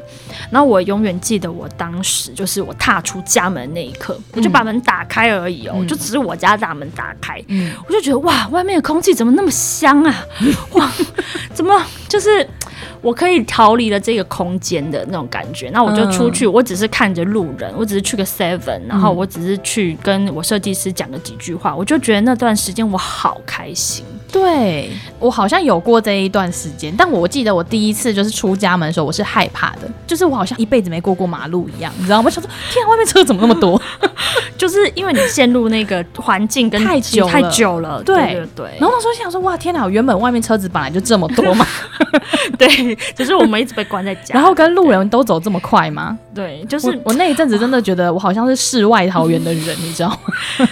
[0.50, 10.26] 然后我永远记得我当时就是我踏出家门那一刻，嗯、我就把门打开而已哦，嗯、就只是我家大门打开，嗯、我就觉得哇，外面的空气怎么那么香啊？
[10.72, 10.90] 哇，
[11.54, 12.46] 怎么就是。
[13.02, 24.04] 我可以逃离了这个空间的那种感觉，那我就出去，我只是看着路人，我只是去个 Seven，然后我只是去跟我设计师讲了几句话，我就觉得那段时间我好开心。
[24.32, 32.24] 对，我好像有过这一段时间，但我记得我第一次就是出家门的时候，我是害怕的，就是我好像一辈子没过过马路一样，你知道吗？
[32.26, 33.80] 我想说，天啊，外面车怎么那么多？
[34.56, 38.66] 就是因为你陷入那个环境跟太久太久了，对 对对。
[38.78, 41.66] 然后那时候想说，哇，天哪，原本外面车子本来就这么多嘛，
[42.58, 46.18] 对，只是我们一直被关在家，然后跟路人都走这么快吗？
[46.34, 50.68] 对，就是我，我那一阵子真的觉得我好像是世外桃源的人，你知道吗？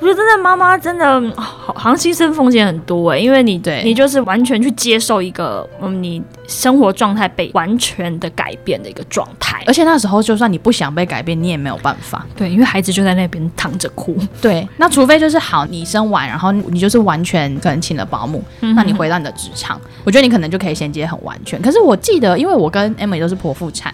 [0.00, 12.24] 我觉得真的妈妈真的好，好像牺牲风险很多哎，因为你对你就是完全去接受一个嗯，你生活状态被完全的改变的一个状态，而且那时候就算你不想被改变，你也没有办法。
[12.36, 14.16] 对，因为孩子就在那边躺着哭。
[14.40, 21.60] 对，那除非就是好，你生完，然后你就是完全可能请了保姆，那你回到你的职场，我觉得你可能就可以衔接很完全。
[21.60, 23.92] 可是我记得，因为我跟 Emily 都是剖腹产，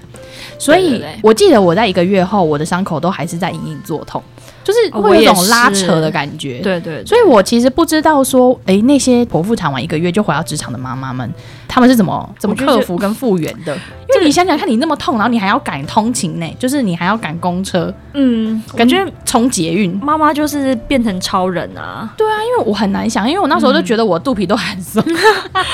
[0.59, 4.23] 所以我记得我在一个月后，我的伤口都还是在隐隐作痛。
[4.65, 11.31] 就是会有一种拉扯的感觉，对，对对，所以我其实不知道说，哎，那些剖腹产完一个月就回到职场的妈妈们，
[11.69, 13.77] 他们是怎么怎么克服跟复原的？
[14.15, 22.13] 因为你想想看，你那么痛，然后你还要赶通勤呢，就是你还要赶公车，嗯，感觉从捷运，妈妈就是变成超人啊！
[22.17, 25.03] 对啊，因为我很难想，因为我那时候就觉得我肚皮都很松。
[25.07, 25.15] 嗯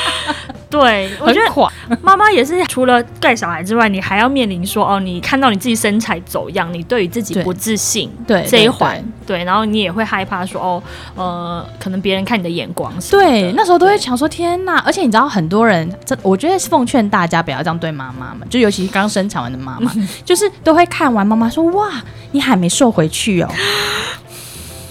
[0.71, 10.83] 对，我觉得妈妈也是除了带小孩之外，你还要面临说哦，你看到你自己身材走样，你对于自己不自信，对这一环，对，然后你也会害怕说哦，
[11.17, 19.93] 呃，可能别人看你的眼光是，对，那时候都会想说天哪，而且你知道很多人，这我觉得奉劝大家不要这样对妈妈们，就尤其是刚生产完的妈妈，
[20.25, 23.49] 就是都会看完妈妈说哇，你还没瘦回去哦。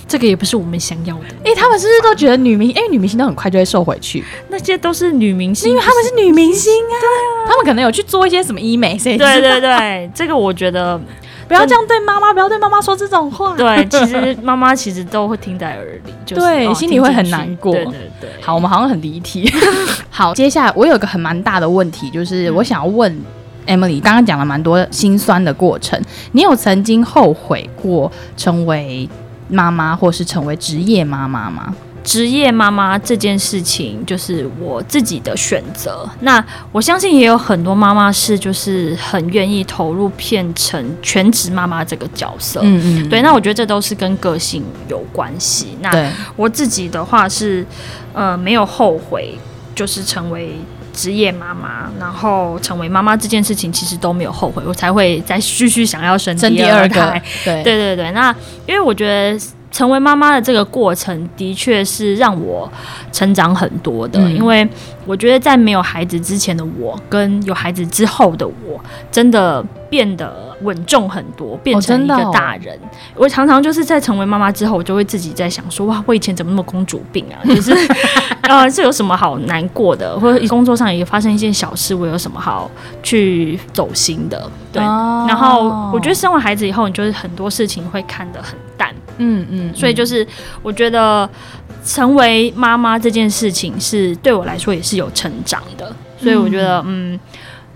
[0.08, 1.26] 这个也不是我们想要的。
[1.46, 2.76] 哎，他们是不是都觉得女明星？
[2.78, 4.24] 因为女明星都很快就会瘦回去。
[4.50, 6.96] 那些都是女明星，因为他们是女明星啊。
[7.00, 7.08] 对
[7.44, 8.98] 啊，他们可能有去做一些什么医美。
[8.98, 11.00] 对对对，这个我觉得
[11.50, 13.54] 不要这样对妈妈，不要对妈妈说这种话。
[13.58, 17.74] 对，其实妈妈其实都会听在耳里，对，心里会很难过。
[17.74, 18.30] 对对对。
[18.42, 19.52] 好，我们好像很离题。
[20.10, 23.12] 好，接下来我有个很蛮大的问题，就是我想要问
[23.68, 26.00] Emily，刚刚讲了蛮多心酸的过程，
[26.32, 29.10] 你有曾经后悔过成为？
[29.52, 31.74] 妈妈，或是成为职业妈妈吗？
[32.04, 36.08] 职业妈妈这件事情就是我自己的选择。
[36.22, 42.62] 那我相信也有很多妈妈是就是很愿意投入变成全职妈妈这个角色。
[42.64, 43.22] 嗯嗯，对。
[43.22, 45.78] 那我觉得这都是跟个性有关系。
[45.82, 47.66] 那我自己的话是，
[48.14, 49.38] 呃，没有后悔，
[49.76, 50.56] 就是成为。
[50.92, 57.00] 职业妈妈，然后成为妈妈这件事情，其实都没有后悔，我才会再继续想要生第二胎。
[57.00, 58.36] 二个对对对对，那
[58.68, 59.40] 因为我觉得
[59.72, 62.72] 成为妈妈的这个过程，的确是让我
[63.12, 64.68] 成长很多的，嗯、因为。
[65.06, 68.80] 我觉得在没有孩子之前的我，跟有孩子之后的我，
[69.12, 72.76] 真的变得稳重很多，变成一个大人。
[72.76, 77.42] 哦哦、我常常就是在成为妈妈之后，我就会自己在想说：哇，我以前怎么那么公主病啊？
[77.50, 77.72] 就是
[78.44, 80.16] 呃，这有什么好难过的？
[80.20, 82.70] 或者工作上也发生一件小事，我有什么好
[83.02, 84.48] 去走心的？
[84.72, 84.84] 对。
[84.84, 88.94] 哦、然后我觉得生完孩子以后，你就是很多事情会看得很淡。
[89.20, 89.70] 嗯嗯。
[89.70, 90.26] 嗯，所以就是
[90.62, 91.30] 我觉得。
[91.82, 97.18] 成为妈妈这件事情是对我来说也是有成长的，所以我觉得，嗯。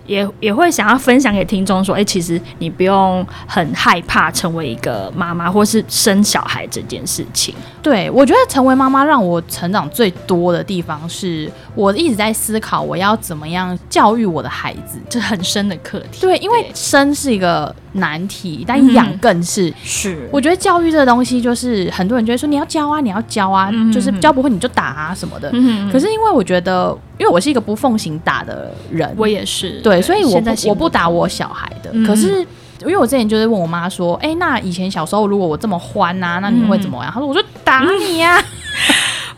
[0.06, 7.56] 嗯也也会想要分享给听众说，哎、欸，其实你不用很害怕成为一个妈妈，或是生小孩这件事情。
[7.82, 16.22] 对，我觉得成为妈妈让我成长最多的地方是，我一直在思考我要怎么样教育我的孩子，这很深的课题。
[16.22, 19.70] 对，因为生是一个难题，但养更是。
[19.70, 25.50] 嗯、是，我觉得教育这个东西，就是很多人就会说你要教啊，你要教啊，嗯、就是教不会你就打啊什么的。
[25.54, 26.98] 嗯、可是因为我觉得。
[27.20, 31.90] 因为我是一个不奉行打的人，我也是，对，所以我不我不打我小孩的。
[31.94, 32.40] 嗯、可是，
[32.82, 37.12] 因为我之前就是问我妈说，哎、欸，那以前小时候如果我这么欢啊，那你会怎么样？
[37.12, 38.44] 她、嗯、说，我就打你呀、啊。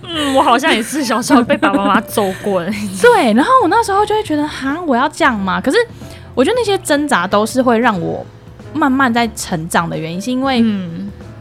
[0.07, 2.63] 嗯，我好像也是小时候被爸爸妈妈揍过。
[3.01, 5.59] 对，然后我那时候就会觉得，哈，我要这样吗？
[5.59, 5.77] 可是
[6.33, 8.23] 我觉得那些挣扎都是会让我
[8.73, 10.63] 慢慢在成长的原因，是因为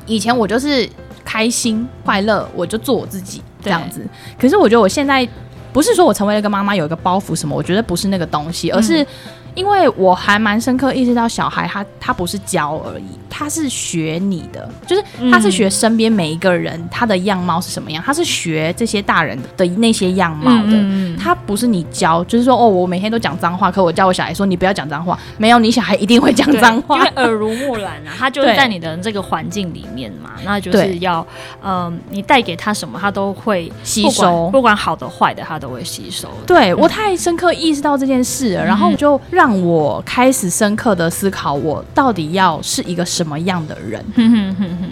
[0.07, 0.89] 以前我就是
[1.25, 4.07] 开心快乐，我就做我自己这样子。
[4.39, 5.29] 可是我觉得我现在
[5.75, 9.07] 不是说我成为了一个妈妈有一个包袱什么，我觉得不是那个东西，而是。
[9.55, 31.25] 因为我还蛮深刻意识到，小孩他他不是教而已，他是学你的，就是他是学身边每一个人他的样貌是什么样，他是学这些大人的那些样貌的，他不是你教，就是说哦，我每天都讲脏话，可我教我小孩说你不要讲脏话，没有，你小孩一定会讲脏话，因为耳濡目染啊，他就是在你的这个环境里面嘛， 那就是要
[31.63, 36.29] 嗯，你带给他什么，他都会吸收，不管好的坏的，他都会吸收。
[36.45, 39.44] 对，我太深刻意识到这件事了，然后就让。
[39.45, 44.03] 让我开始深刻的思考，我到底要是一个什么样的人？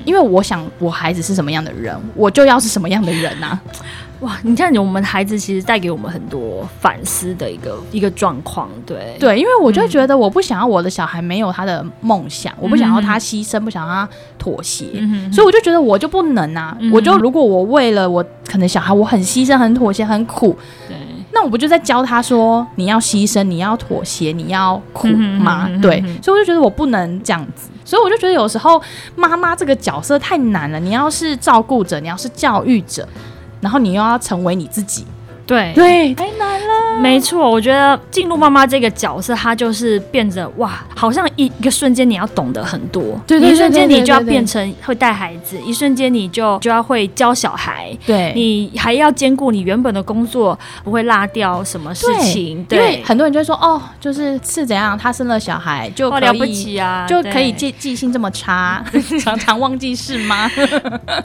[0.05, 3.59] 因为我想，我孩子是什么样的人，我就要是什么样的人啊！
[4.21, 8.69] 哇，你看，我们孩子其实带给我们很多反思的一个一个状况。
[8.85, 14.85] 对对，因为我就觉得，我不想要我的小孩没有他的梦想，我不想要他牺牲，不想要他妥协，
[15.33, 16.77] 所以我就觉得我就不能啊！
[16.93, 20.55] 我就如果我为了我可能小孩，我很牺牲、很妥协、很苦。
[21.33, 21.39] 对。
[21.41, 25.69] 那我不就在教他说，你要牺牲，你要妥协，你要苦吗？
[25.81, 28.81] 对，所以我就觉得我不能这样子，所以我就觉得有时候
[29.17, 30.79] 妈妈这个角色太难了。
[30.79, 33.09] 你要是照顾者，你要是教育者，
[33.61, 35.07] 然后你又要成为你自己。
[35.47, 35.73] 对。
[35.75, 37.01] 对，太难了。
[37.01, 52.63] 没错，我觉得进入妈妈这个角色，她就是变着哇，好像一一个瞬间你要懂得很多，对，对，对，对，对，对，一瞬间你就要变成会带孩子，一瞬间你就就要会教小孩，对，你还要兼顾你原本的工作，不会落掉什么事情。
[52.65, 58.85] 对，对，因为很多人就会说哦，就是是怎样，她生了小孩就可以、哦、了不起啊，就可以记记性这么差，
[59.21, 60.51] 常常忘记事吗？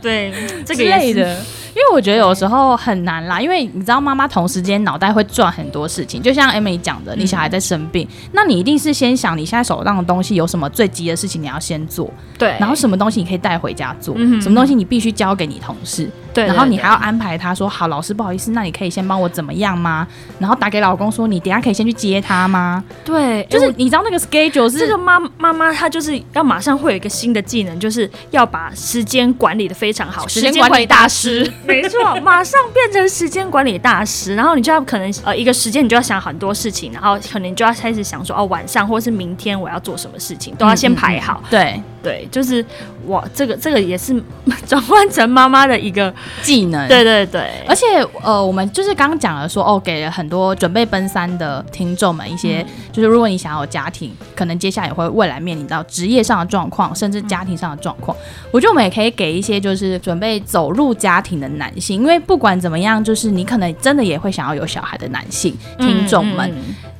[0.01, 0.33] 对，
[0.65, 1.35] 这个也是。
[1.77, 16.09] 因为我觉得有时候很难啦，因为你知道妈妈同时间脑袋会转很多事情，就像 Emily 讲的，你小孩在生病，嗯、那你一定是先想你现在手上的东西有什么最急的事情你要先做，对，然后什么东西你可以带回家做，嗯、什么东西你必须交给你同事。
[16.37, 20.07] 对，然后你还要安排他说好，老师不好意思，那你可以先帮我怎么样吗？
[20.37, 22.83] 然后打给老公说，你等下可以先去接他吗？
[23.03, 34.35] 对，就是你知道那个 schedule 是这个妈妈妈她就是要马上会有一个新的技能，就是要把时间管理的非常好，时间管理大师， 没错，马上变成时间管理大师。
[34.35, 41.41] 然后你就要可能呃一个时间你就要想很多事情，然后可能就要开始想说哦晚上或是明天我要做什么事情，都要先排好。
[41.41, 42.63] 嗯嗯嗯对对，就是
[43.07, 44.21] 哇，这个这个也是
[44.65, 46.13] 转换成妈妈的一个。
[46.41, 47.85] 技能，对对对，而且
[48.23, 66.51] 呃，我们就是刚刚讲了说哦，给了很多准备奔三的听众们一些，嗯、就是如果你想要有家庭，可能接下来也会未来面临到职业上的状况，甚至家庭上的状况，嗯、我觉得我们也可以给一些就是准备走入家庭的男性，因为不管怎么样，就是你可能真的也会想要有小孩的男性听众们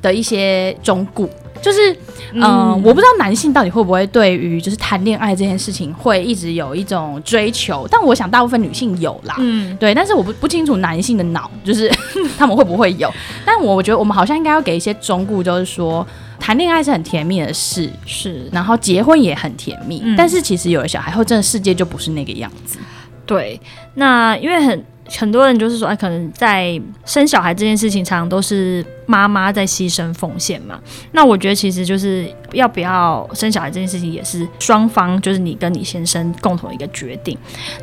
[0.02, 1.28] 的一些忠告。
[1.62, 1.94] 就是，
[2.34, 11.92] 嗯，呃、我不知道男性到底会不会对于就是谈恋爱这件事情会一直有一种追求，但我想大部分女性有啦，嗯，对，但是我不不清楚男性的脑，就是
[12.38, 13.12] 他们会不会有，
[13.46, 16.06] 但我我觉得我们好像应该要给一些忠告，就是说
[16.40, 22.78] 谈恋爱是很甜蜜的事，是，然后结婚也很甜蜜，嗯、但是其实有了小孩后，真的世界就不是那个样子，
[23.26, 23.60] 对，
[23.96, 28.86] 那因为很很多人就是说，哎，可能在生小孩这件事情，常常都是。
[29.08, 30.80] 妈妈在牺牲奉献嘛？
[31.14, 37.36] 那我觉得其实就是要不要生小孩这件事情，也是双方，就是你跟你先生共同一个决定。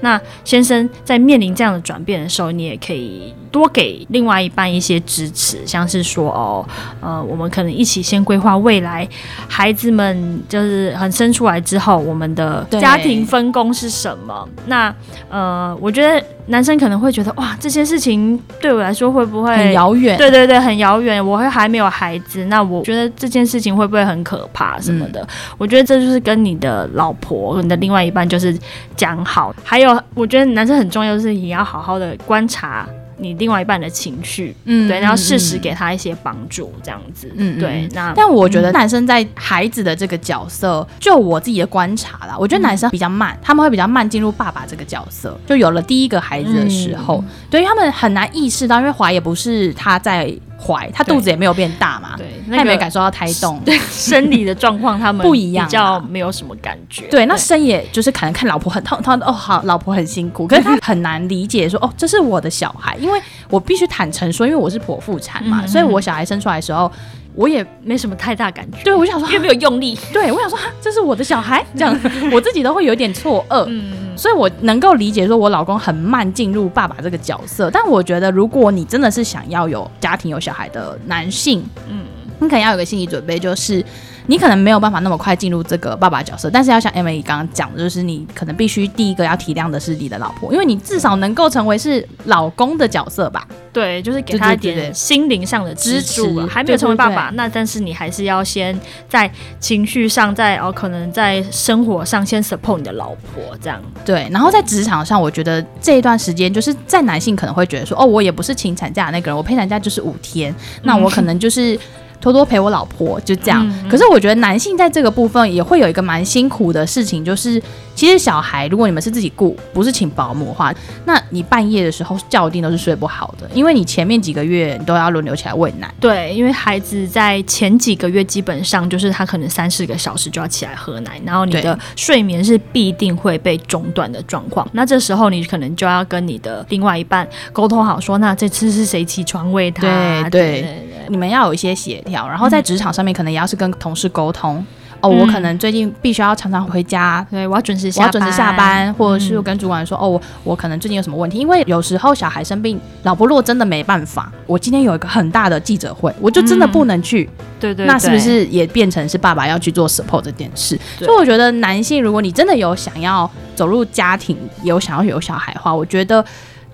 [0.02, 6.68] 那先生在面临这样的转变的时候，你也可以多给另外一半一些支持，像是说哦，
[7.00, 9.08] 呃，我们可能一起先规划未来，
[9.48, 14.46] 孩子们就是很生出来之后，我们的家庭分工是什么？
[14.66, 14.94] 那
[15.30, 20.18] 呃，我觉得男生可能会觉得哇，这些事情对我来说会不会很遥远？
[20.18, 21.13] 对对对，很遥远。
[21.20, 25.20] 我会还没有孩子，那我觉得这件事情会不会很可怕什么的？
[25.20, 28.56] 嗯、我觉得这就是跟你的老婆、你的另外一半就是
[28.96, 29.54] 讲好。
[29.62, 32.88] 还有，我觉得男生很重要的是你要好好的观察。
[33.16, 37.88] 你另外一半的情绪，嗯，对，然后适时给他一些帮助，这样子，嗯，对。
[37.94, 45.38] 那但我觉得男生在孩子的这个角色，就我自己的观察啦，我觉得男生比较慢，他们会比较慢进入爸爸这个角色。
[45.46, 57.06] 就有了第一个孩子的时候，对于他们很难意识到，因为怀也不是他在怀，他肚子也没有变大嘛，对，他也没感受到胎动， 对，生理的状况他们 不一样，比较没有什么感觉。
[57.08, 63.20] 对，那生也就是可能看老婆很痛，他哦好，老婆很辛苦， 可是他很难理解说哦，这是我的小孩，因为。
[63.50, 66.90] 我必须坦诚说，因为我是剖腹产嘛，所以我小孩生出来的时候，
[67.34, 68.78] 我也没什么太大感觉。
[68.84, 69.98] 对，我想说，因为没有用力。
[70.12, 71.98] 对，我想说，这是我的小孩，这样
[72.32, 73.64] 我自己都会有点错愕。
[73.68, 77.70] 嗯，所以我能够理解说，我老公很慢进入爸爸这个角色。
[77.70, 82.04] 但我觉得，如果你真的是想要有家庭、有小孩的男性，嗯。
[82.40, 83.84] 你可能要有个心理准备，就是。
[84.26, 93.46] 你可能没有办法那么快进入这个爸爸角色，但是要像 Emily 刚刚讲的，就是你可能必须第一个要体谅的是你的老婆，因为你至少能够成为是老公的角色吧？
[93.72, 103.82] 对，就是给他一点心灵上的支柱，还没有成为爸爸，那但是你还是要先在情绪上，在哦，可能在生活上先 support 你的老婆这样。
[104.04, 111.78] 对，然后在职场上，我觉得这一段时间，就是在男性可能会觉得说，哦，我也不是请产假的那个人，我陪产假就是五天，那我可能就是。
[112.24, 113.62] 多多陪我老婆，就这样。
[113.68, 117.62] 嗯、可是我觉得男性在这个部分也会有一个蛮辛苦的事情，就是
[117.94, 125.92] 其实小孩如果你们是自己雇，不是请保姆的话，那你半夜的时候觉一定都是睡不好的，因为你前面几个月你都要轮流起来喂奶。
[126.00, 134.66] 对，因为孩子在前几个月基本上就是他可能三四个小时就要起来喝奶，然后你的睡眠是必定会被中断的状况。
[134.72, 139.82] 那这时候你可能就要跟你的另外一半沟通好，说那这次是谁起床喂他？
[139.82, 142.28] 对，对，你们要有一些协调。
[142.28, 144.66] 然后在职场上面，可能也要是跟同事沟通、嗯、
[145.00, 145.08] 哦。
[145.08, 151.38] 我可能最近必须要常常回家，对，我要准时下班，我要准时下班，或者是跟主管说、嗯、哦，我我可能最近有什么问题。
[151.38, 157.28] 因为有时候小孩生病，老婆如果真的没办法，我今天有一个很大的记者会，我就真的不能去。
[157.38, 160.78] 嗯、对，对对，那是不是也变成是爸爸要去做 support 这件事？
[160.98, 166.24] 所以我觉得男性，如果你真的有想要走入家庭，有想要有小孩的话，我觉得。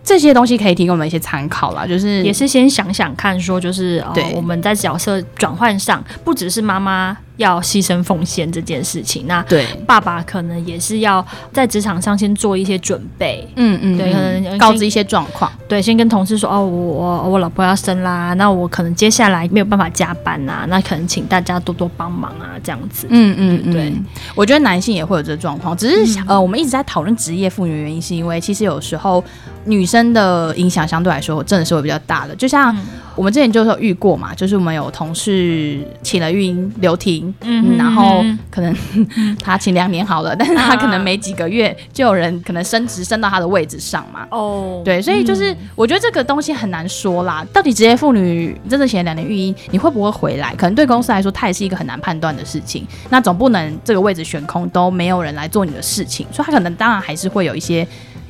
[0.02, 7.16] 这些东西可以提供我们一些参考啦，就是也是先想想看，说就是对、哦，我们在角色转换上，不只是妈妈。
[7.40, 9.66] 要牺牲奉献这件事情，那对。
[9.86, 23.92] 爸爸可能也是要在职场上先做一些准备，嗯嗯，对，可能告知一些状况，对，先跟同事说哦，我我老婆要生啦，那我可能接下来没有办法加班呐，那可能请大家多多帮忙啊，这样子，嗯嗯嗯，对，
[24.34, 29.24] 我觉得男性也会有这个状况，只是、嗯、呃，我们一直在讨论职业妇女的原因，是因为其实有时候
[29.64, 32.76] 女生的影响相对来说真的是会比较大的，就像。
[32.76, 32.80] 嗯。
[33.16, 38.74] 我们之前就是有遇过嘛，就是我们有同事请了育婴留停，嗯，然后可能
[39.42, 50.54] 他请两年好了，但是他可能没几个月就有人可能升职升到他的位置上嘛，哦，对，所以就是我觉得这个东西很难说啦，到底职业妇女真的请两年育婴，你会不会回来？
[50.56, 52.86] 可能对公司来说，它也是一个很难判断的事情。
[53.08, 57.86] 那总不能这个位置悬空都没有人来做你的事情，所以他可能当然还是会有一些。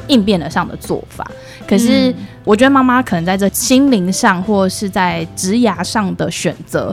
[0.08, 1.30] 应变的上的做法，
[1.68, 6.92] 可是我觉得妈妈可能在这心灵上或是在职涯上的选择，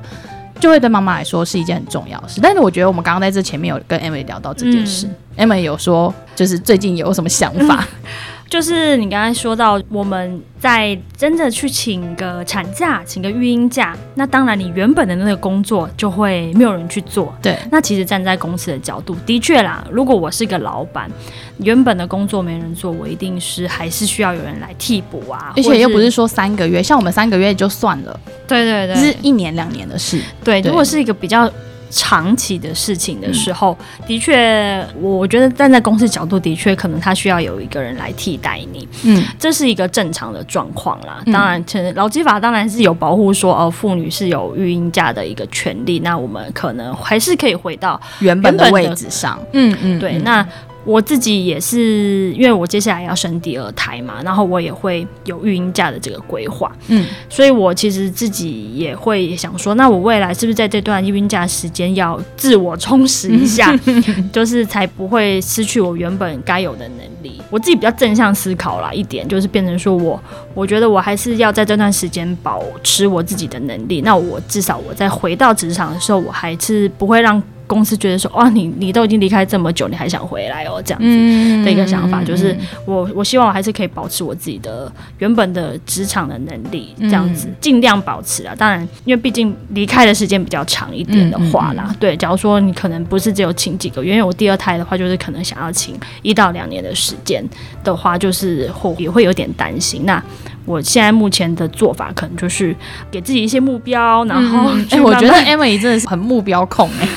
[0.60, 2.40] 就会对妈妈来说是一件很重要的事。
[2.42, 7.86] 但是我觉得我们刚刚在这前面有跟 Emily 聊到这件事，嗯，Emily 有说就是最近有什么想法？
[8.04, 8.08] 嗯
[8.50, 17.34] 就是你刚才说到，我们在真的去请个产假，请个育婴假，那当然你原本的那个工作就会没有人去做。
[17.42, 21.12] 对，那其实站在公司的角度，的确啦，如果我是个老板，
[21.58, 25.54] 原本的工作没人做，我一定是还是需要有人来替补啊。
[25.56, 28.20] 而且又不是说三个月，像我们三个月就算了。
[28.48, 30.22] 对对对，是一年两年的事。
[30.44, 31.52] 对，如果是一个比较。
[31.90, 41.22] 长期的事情的时候，嗯、的确，我觉得站在公司角度，的确可能他需要有一个人来替代你，嗯，这是一个正常的状况啦。
[41.26, 41.64] 嗯、当然，
[41.96, 46.00] 劳基法当然是有保护说，哦，妇女是有育婴假的一个权利。
[46.00, 50.46] 那我们可能还是可以回到原本的位置上，嗯嗯，对，那。
[50.88, 63.78] 我自己也是，因为我接下来要生第二胎嘛，然后我也会有育婴假的这个规划，嗯，所以我其实自己也会想说，那我未来是不是在这段育婴假时间要自我充实一下，
[64.32, 67.42] 就是才不会失去我原本该有的能力。
[67.50, 70.18] 我自己比较正向思考啦，一点就是变成说我，
[70.54, 77.44] 我觉得我还是要在这段时间保持我自己的能力，那我至少我在回到职场的时候，我还是不会让。
[77.68, 80.82] 公司觉得说，哇，你你都已经离开这么久，你还想回来哦？
[80.84, 88.56] 这样子的一个想法，嗯、就是我我希望我还是可以保持我自己的原本的职场的能力，这样子尽量保持啊。
[88.58, 92.18] 当然，因为毕竟离开的时间比较长一点的话啦，嗯嗯嗯、对。
[92.18, 97.44] 假如说你可能不是只有请几个月，因为我第二胎的话，就是可能想要请一到两年的时间
[97.84, 100.06] 的话，就是会也会有点担心。
[100.06, 100.24] 那
[100.68, 102.76] 我现在目前的做法，可能就是
[103.10, 107.08] 给自己一些目标，然后哎、嗯欸，我觉得 Emily 真的是很目标控哎、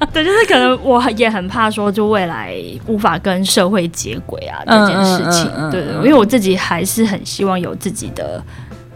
[0.00, 2.56] 欸， 对，就是可能我也很怕说，就未来
[2.86, 8.42] 无法跟社会接轨啊这件事情，对，因为我自己还是很希望有自己的。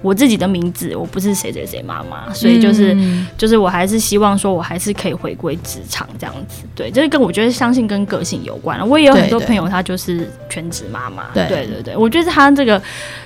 [0.07, 6.63] 我自己的名字，我不是谁谁谁妈妈，所以就是、嗯、就是我还是希望说，我还是可以回归职场这样子。
[6.77, 8.89] 对，就是跟我觉得相信跟个性有关。
[8.89, 11.25] 我也有很多朋友，他就是全职妈妈。
[11.35, 12.81] 对对对对，我觉得他这个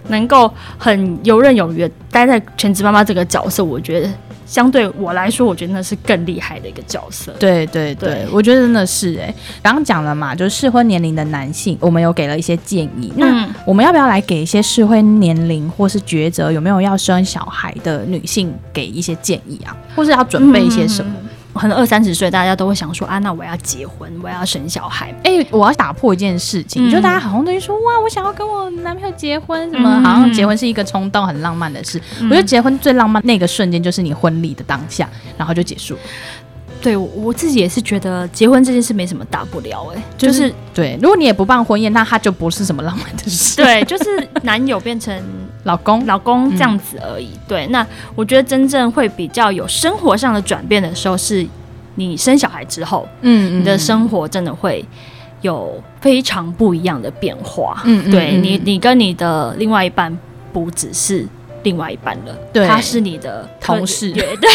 [0.09, 4.09] 能够很游刃有余待在全职妈妈这个角色，我觉得
[4.51, 7.31] 相对我来说，我觉得那是更厉害的一个角色。
[7.39, 9.35] 对对对，对我觉得真的是哎、欸。
[9.63, 13.13] 刚刚讲了嘛，就是适婚年龄的男性，我们有给了一些建议。
[13.17, 19.77] 那我们要不要来给一些适婚年龄或是抉择有没有要生小孩的女性给一些建议啊？
[19.95, 21.13] 或是要准备一些什么？
[21.23, 25.11] 嗯可能二三十岁，大家都会想说啊，那我要结婚，我要生小孩。
[25.25, 32.01] 哎、欸，我要打破一件事情，嗯、就大家好像都会说哇，我想要跟我男朋友结婚，什么、嗯、好像结婚是一个冲动、很浪漫的事。
[32.21, 35.97] 嗯、我觉得结婚最浪漫那个瞬间就是你婚礼的当下，然后就结束。
[36.81, 43.57] 对，我自己也是觉得结婚这件事没什么大不了、欸，哎，就是、就是、对，如果你也不办婚宴，那他就不是什么浪漫的事。
[43.63, 45.15] 对，就是男友变成
[45.65, 47.29] 老公，老公这样子而已。
[47.35, 51.47] 嗯、对，那我觉得真正会比较有生活上的转变的时候是。
[51.97, 54.83] 你生小孩之后，嗯，你的生活真的会
[55.43, 57.83] 有非常不一样的变化。
[57.85, 60.17] 嗯，对你，你跟你的另外一半
[60.51, 61.27] 不只是
[61.63, 64.37] 另外一半了，对，他是你的同事，对。
[64.37, 64.49] 对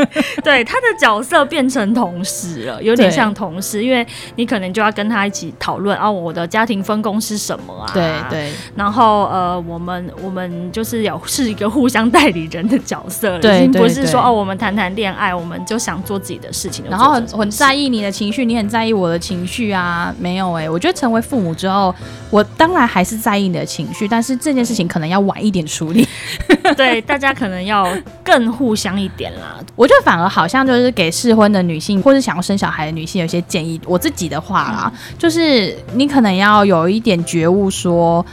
[0.42, 4.06] 对，他的角色变成同事了，有点像同事，因为
[4.36, 7.90] 你可能就要跟他一起讨论啊，我的家庭分工是什么啊？
[7.92, 8.50] 对对。
[8.74, 20.14] 然后呃，我们我们就是有是一个互相代理人的角色了，对，已经不是说哦，我们谈谈恋爱，我们就想做自己的事情，然后很很在意你的情绪，你很在意我的情绪啊？
[20.18, 21.94] 没有哎、欸，我觉得成为父母之后，
[22.30, 26.08] 我当然还是在意你的情绪，但是这件事情可能要晚一点处理。
[26.76, 27.88] 对，大家可能要
[28.22, 29.58] 更互相一点啦。
[29.76, 33.80] 我觉得反而好像就是给适婚的女性，或是想要生小孩的女性有些建议。
[33.86, 38.26] 我自己的话啦，嗯、就是你可能要有一点觉悟说，说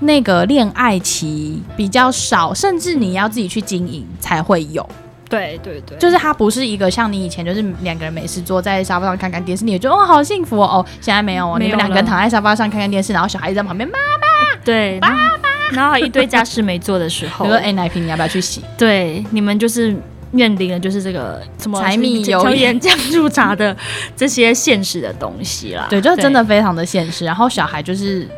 [0.00, 4.88] 那个恋爱期比较少，甚至你要自己去经营才会有。
[5.28, 10.66] 对对对，就是它不是一个像你以前就是两个人没事坐在沙发上看看电视，你也觉得哦好幸福哦。
[10.66, 14.98] 哦，现在没有哦，你们两个人躺在沙发上看看电视，然后小孩子在旁边，妈妈，对。
[15.76, 18.62] 然后一堆家事没做的时候，比如说哎奶瓶你要不要去洗？
[18.76, 19.94] 对，你们就是
[20.30, 23.76] 面临的就是这个什么柴米油盐酱醋茶的
[24.16, 25.86] 这些现实的东西啦。
[25.90, 27.24] 对，就是真的非常的现实。
[27.24, 28.28] 然后小孩就是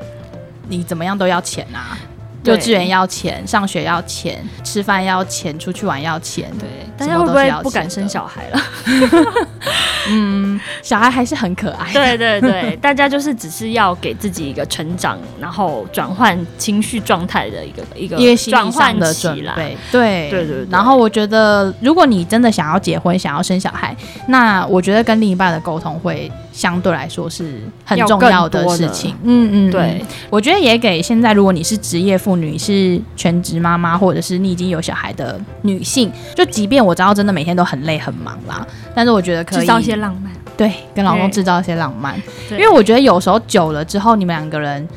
[0.68, 1.98] 你怎么样都要钱啊。
[2.44, 6.50] 幼稚园要钱，上学要钱，吃饭要钱，出去玩要钱。
[6.58, 8.60] 对，大家会不会不敢生小孩了？
[10.10, 11.90] 嗯，小孩还是很可爱。
[11.94, 18.16] 对对对，大家就是只是要给自己一个成长，然后转换情绪状态的一个一个
[18.50, 19.76] 转换的准备。
[19.92, 20.66] 对对对对。
[20.70, 29.16] 然后我觉得，如果你真的想要结婚，想要生小孩，那我觉得跟另一半的沟通会相对来说是很重要的事情。
[29.22, 32.32] 嗯嗯，对，我觉得也给现在如果你是职业妇。
[32.42, 44.88] 女是全职妈妈，或者是你已经有小孩的女性，就即便我知道真的每天都很累很忙啦，但是我觉得可以制造一些浪漫，对，跟老公制造一些浪漫，因为我觉得有时候久了之后，你们两个人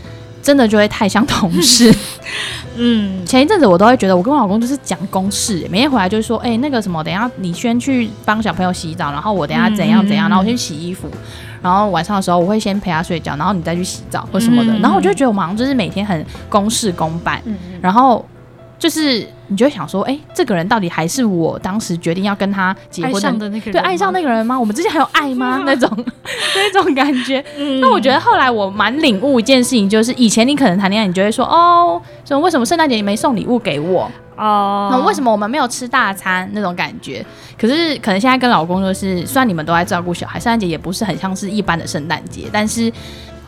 [0.46, 1.92] 真的就会太像同事。
[2.78, 11.10] 嗯，前一阵子我都会觉得我跟我老公就是讲公事，每天回来就是说，哎、欸，那个什么，等一下你先去帮小朋友洗澡，然后我等一下怎样怎样，然后我先洗衣服。
[11.64, 14.72] 然后晚上的时候，我会先陪他睡觉，然后你再去洗澡或什么的。
[14.74, 17.42] 嗯、然后我就觉得我们好像就是每天很公事公办。
[17.46, 18.24] 嗯、然后
[18.78, 23.74] 就是你就会想说，哎，这个人到底还是我当时决定要跟他结婚的那个人？
[23.74, 24.60] 对，爱上那个人吗？
[24.60, 25.62] 我们之间还有爱吗？
[25.66, 25.90] 那种
[26.56, 27.44] 那种感觉。
[27.58, 34.12] 嗯、那我觉得后来我蛮领悟一件事情，就是以前你可能谈恋爱，你就会说，哦，什么为什么圣诞节你没送礼物给我？
[34.36, 37.26] 哦，那为什么我们没有吃大餐那种感觉？
[37.58, 42.92] 可是可能现在跟老公就是，虽然你们都在照顾小孩，圣诞节也不是很像是一般的圣诞节，但是。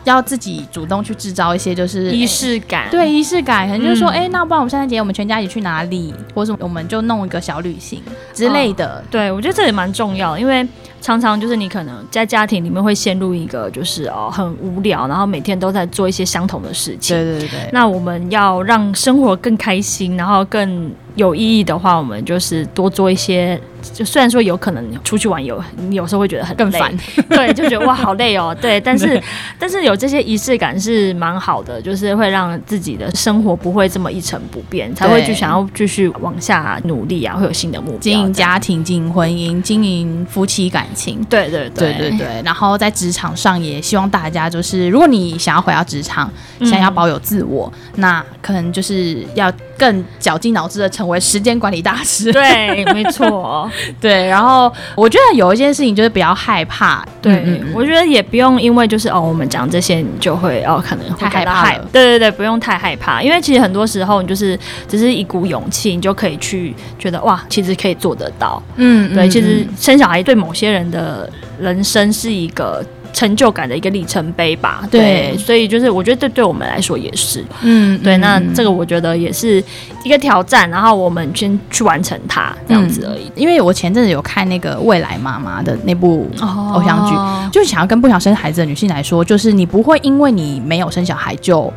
[0.08, 4.22] 要自己主动去制造一些就是仪式感，欸、对仪式感，可能就是说，哎、嗯。
[4.22, 8.02] 欸，那不然我们圣诞节我们全家一起去哪里，或者我们就弄一个小旅行
[8.34, 8.86] 之类的。
[8.86, 10.68] 哦、对，我觉得这也蛮重要，因为
[11.02, 17.16] 常常就是你可能在家庭里面会陷入一个就是哦很无聊，然后每天都在做一些相同的事情。
[17.16, 17.70] 对对对。
[17.72, 23.60] 那我们要让生活更开心，然后更有意义的话，我们就是多做一些。
[23.94, 26.92] 就虽然说有可能出去玩有，你有时候会觉得很，更烦，
[27.30, 29.22] 对，就觉得哇好累哦，对，但是
[29.58, 41.94] 但是有这些仪式感是蛮好的，就是会让自己的生活不会这么一成不变，才会去想要继续往下努力啊，会有新的目标，经营家庭、经营婚姻、经营夫妻感情，对对对。
[41.94, 46.30] 对对对，然后在职场上也希望大家就是，如果你想要回到职场，
[46.62, 53.70] 想要保有自我，嗯、那可能就是要更绞尽脑汁的成为时间管理大师，对，没错。
[54.02, 57.06] 对，然后我觉得有一件事情就是不要害怕。
[57.22, 61.72] 对，嗯嗯我觉得也不用因为就是哦，我们讲这些你就会哦，可能会太害怕。
[61.92, 64.58] 对对对，不用太害怕，因为其实很多时候你就是
[64.88, 68.62] 只是一股勇气，你就可以去觉得哇，其实可以做得到。
[68.78, 72.84] 嗯，对，嗯、其实生小孩对某些人的人生是一个。
[73.18, 74.88] 成就感的一个里程碑吧。
[74.92, 78.16] 对，对，所以就是我觉得对对我们来说也是，嗯，对。
[78.16, 79.64] 嗯、那这个我觉得也是
[80.04, 83.26] 一个挑战，然后我们先去完成它这样子而已。
[83.30, 91.74] 嗯、因为我前阵子有看那个《未来妈妈》的那部偶像剧，哦、就是想要跟不想生孩子的女性来说，就是你不会因为你没有生小孩，就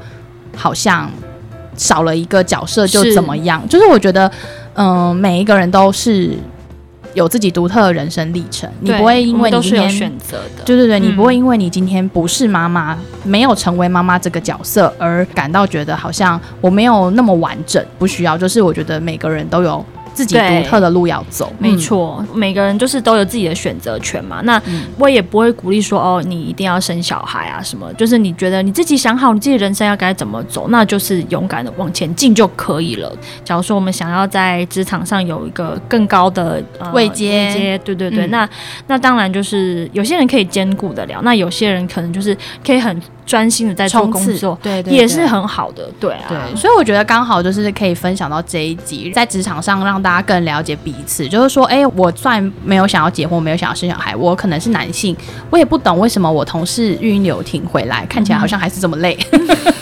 [0.55, 1.11] 好像
[1.75, 3.63] 少了一个角色就怎么样。
[3.63, 4.31] 是就是我觉得，
[4.75, 6.37] 嗯、呃，每一个人都是。
[7.15, 18.39] 有自己独特的人生历程，你不会因为你今天选择的，对对对，你不会因为你今天不是妈妈，没有成为妈妈这个角色而感到觉得好像我没有那么完整，不需要。
[18.39, 19.85] 就是我觉得每个人都有。
[20.13, 24.41] 自己独特的路要走，没错，嗯、每个人就是都有自己的选择权嘛。
[24.45, 24.61] 那
[24.99, 27.93] 我也不会鼓励说哦，你一定要生小孩啊什么。
[27.95, 33.11] 就是你觉得你自己想好你自己人生要该怎么走，那就是勇敢的往前进就可以了。
[33.45, 38.49] 假如说我们想要在职场上有一个更高的、呃、位阶，位阶，对对对，嗯、那
[38.87, 43.01] 那当然就是有些人可以兼顾得了，那有些人可能就是可以很。
[43.27, 51.29] 专心的在做工作，对，对，对，也是很好的，对啊，对，所以我觉得刚好就是可以分享到这一集，在职场上让大家更了解彼此。
[51.29, 55.17] 就是说，哎、欸，我虽然没有想要结婚，没有想要生小孩，我可能是男性，
[55.51, 59.17] 我也不懂为什么我同事育婴留停回来，看起来好像还是这么累。
[59.33, 59.75] 嗯、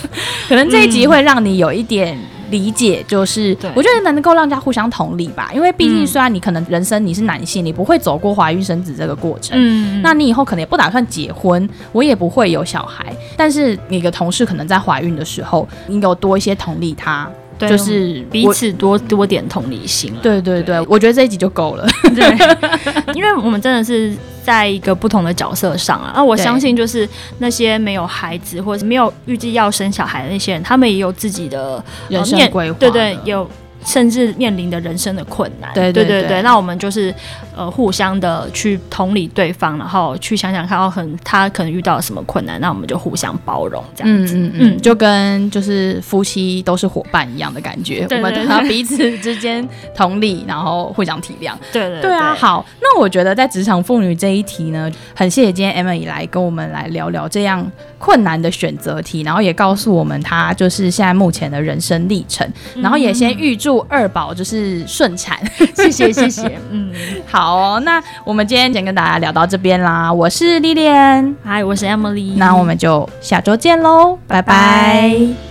[0.47, 2.17] 可能这一集会让你有一点。
[2.49, 17.29] 理解就是，我觉得能够让大家互相同理吧，因为毕竟虽然你可能人生你是男性，你不会走过怀孕生子这个过程，嗯，那你以后可能也不打算结婚，我也不会有小孩，但是你的同事可能在怀孕的时候，你有多一些同理他。
[17.59, 20.19] 对就是彼此多多点同理心了。
[20.23, 21.85] 对对对，对我觉得这一集就够了。
[22.15, 22.25] 对，
[23.13, 26.13] 因为我们真的是在一个不同的角色上啊。
[26.15, 27.07] 那我相信，就是
[27.37, 32.77] 那些没有孩子或者没有预计要生小孩的那些人，他们也有自己的人生规划。
[32.79, 33.47] 对对，有。
[33.85, 37.13] 甚至面临的人生的困难，对对对，对，那我们就是
[37.55, 52.13] 呃互相的去同理对方，然后去想想看，哦，很他可能遇到了什么困难，那我们就互相包容这样子，嗯嗯嗯，就跟就是夫妻都是伙伴一样的感觉，对对对，我们彼此之间同理，然后互相体谅，对 对对，对。
[52.13, 52.35] 啊。
[52.37, 57.65] 好，那我觉得在职场妇女这一题呢，很谢谢今天 Emily 来跟我们来聊聊这样
[57.97, 62.45] 困难的选择题，然后也告诉我们她就是现在目前的人生历程，
[62.81, 63.68] 然后也先预祝。
[63.69, 65.37] 祝二宝就是顺产，
[65.77, 66.91] 谢谢谢谢，嗯，
[67.27, 70.11] 好哦，那我们今天先跟大家聊到这边啦。
[70.11, 74.53] 我是 Lilian，嗨，我是 Emily，那我们就下周见喽，拜拜。
[74.55, 75.48] 拜拜。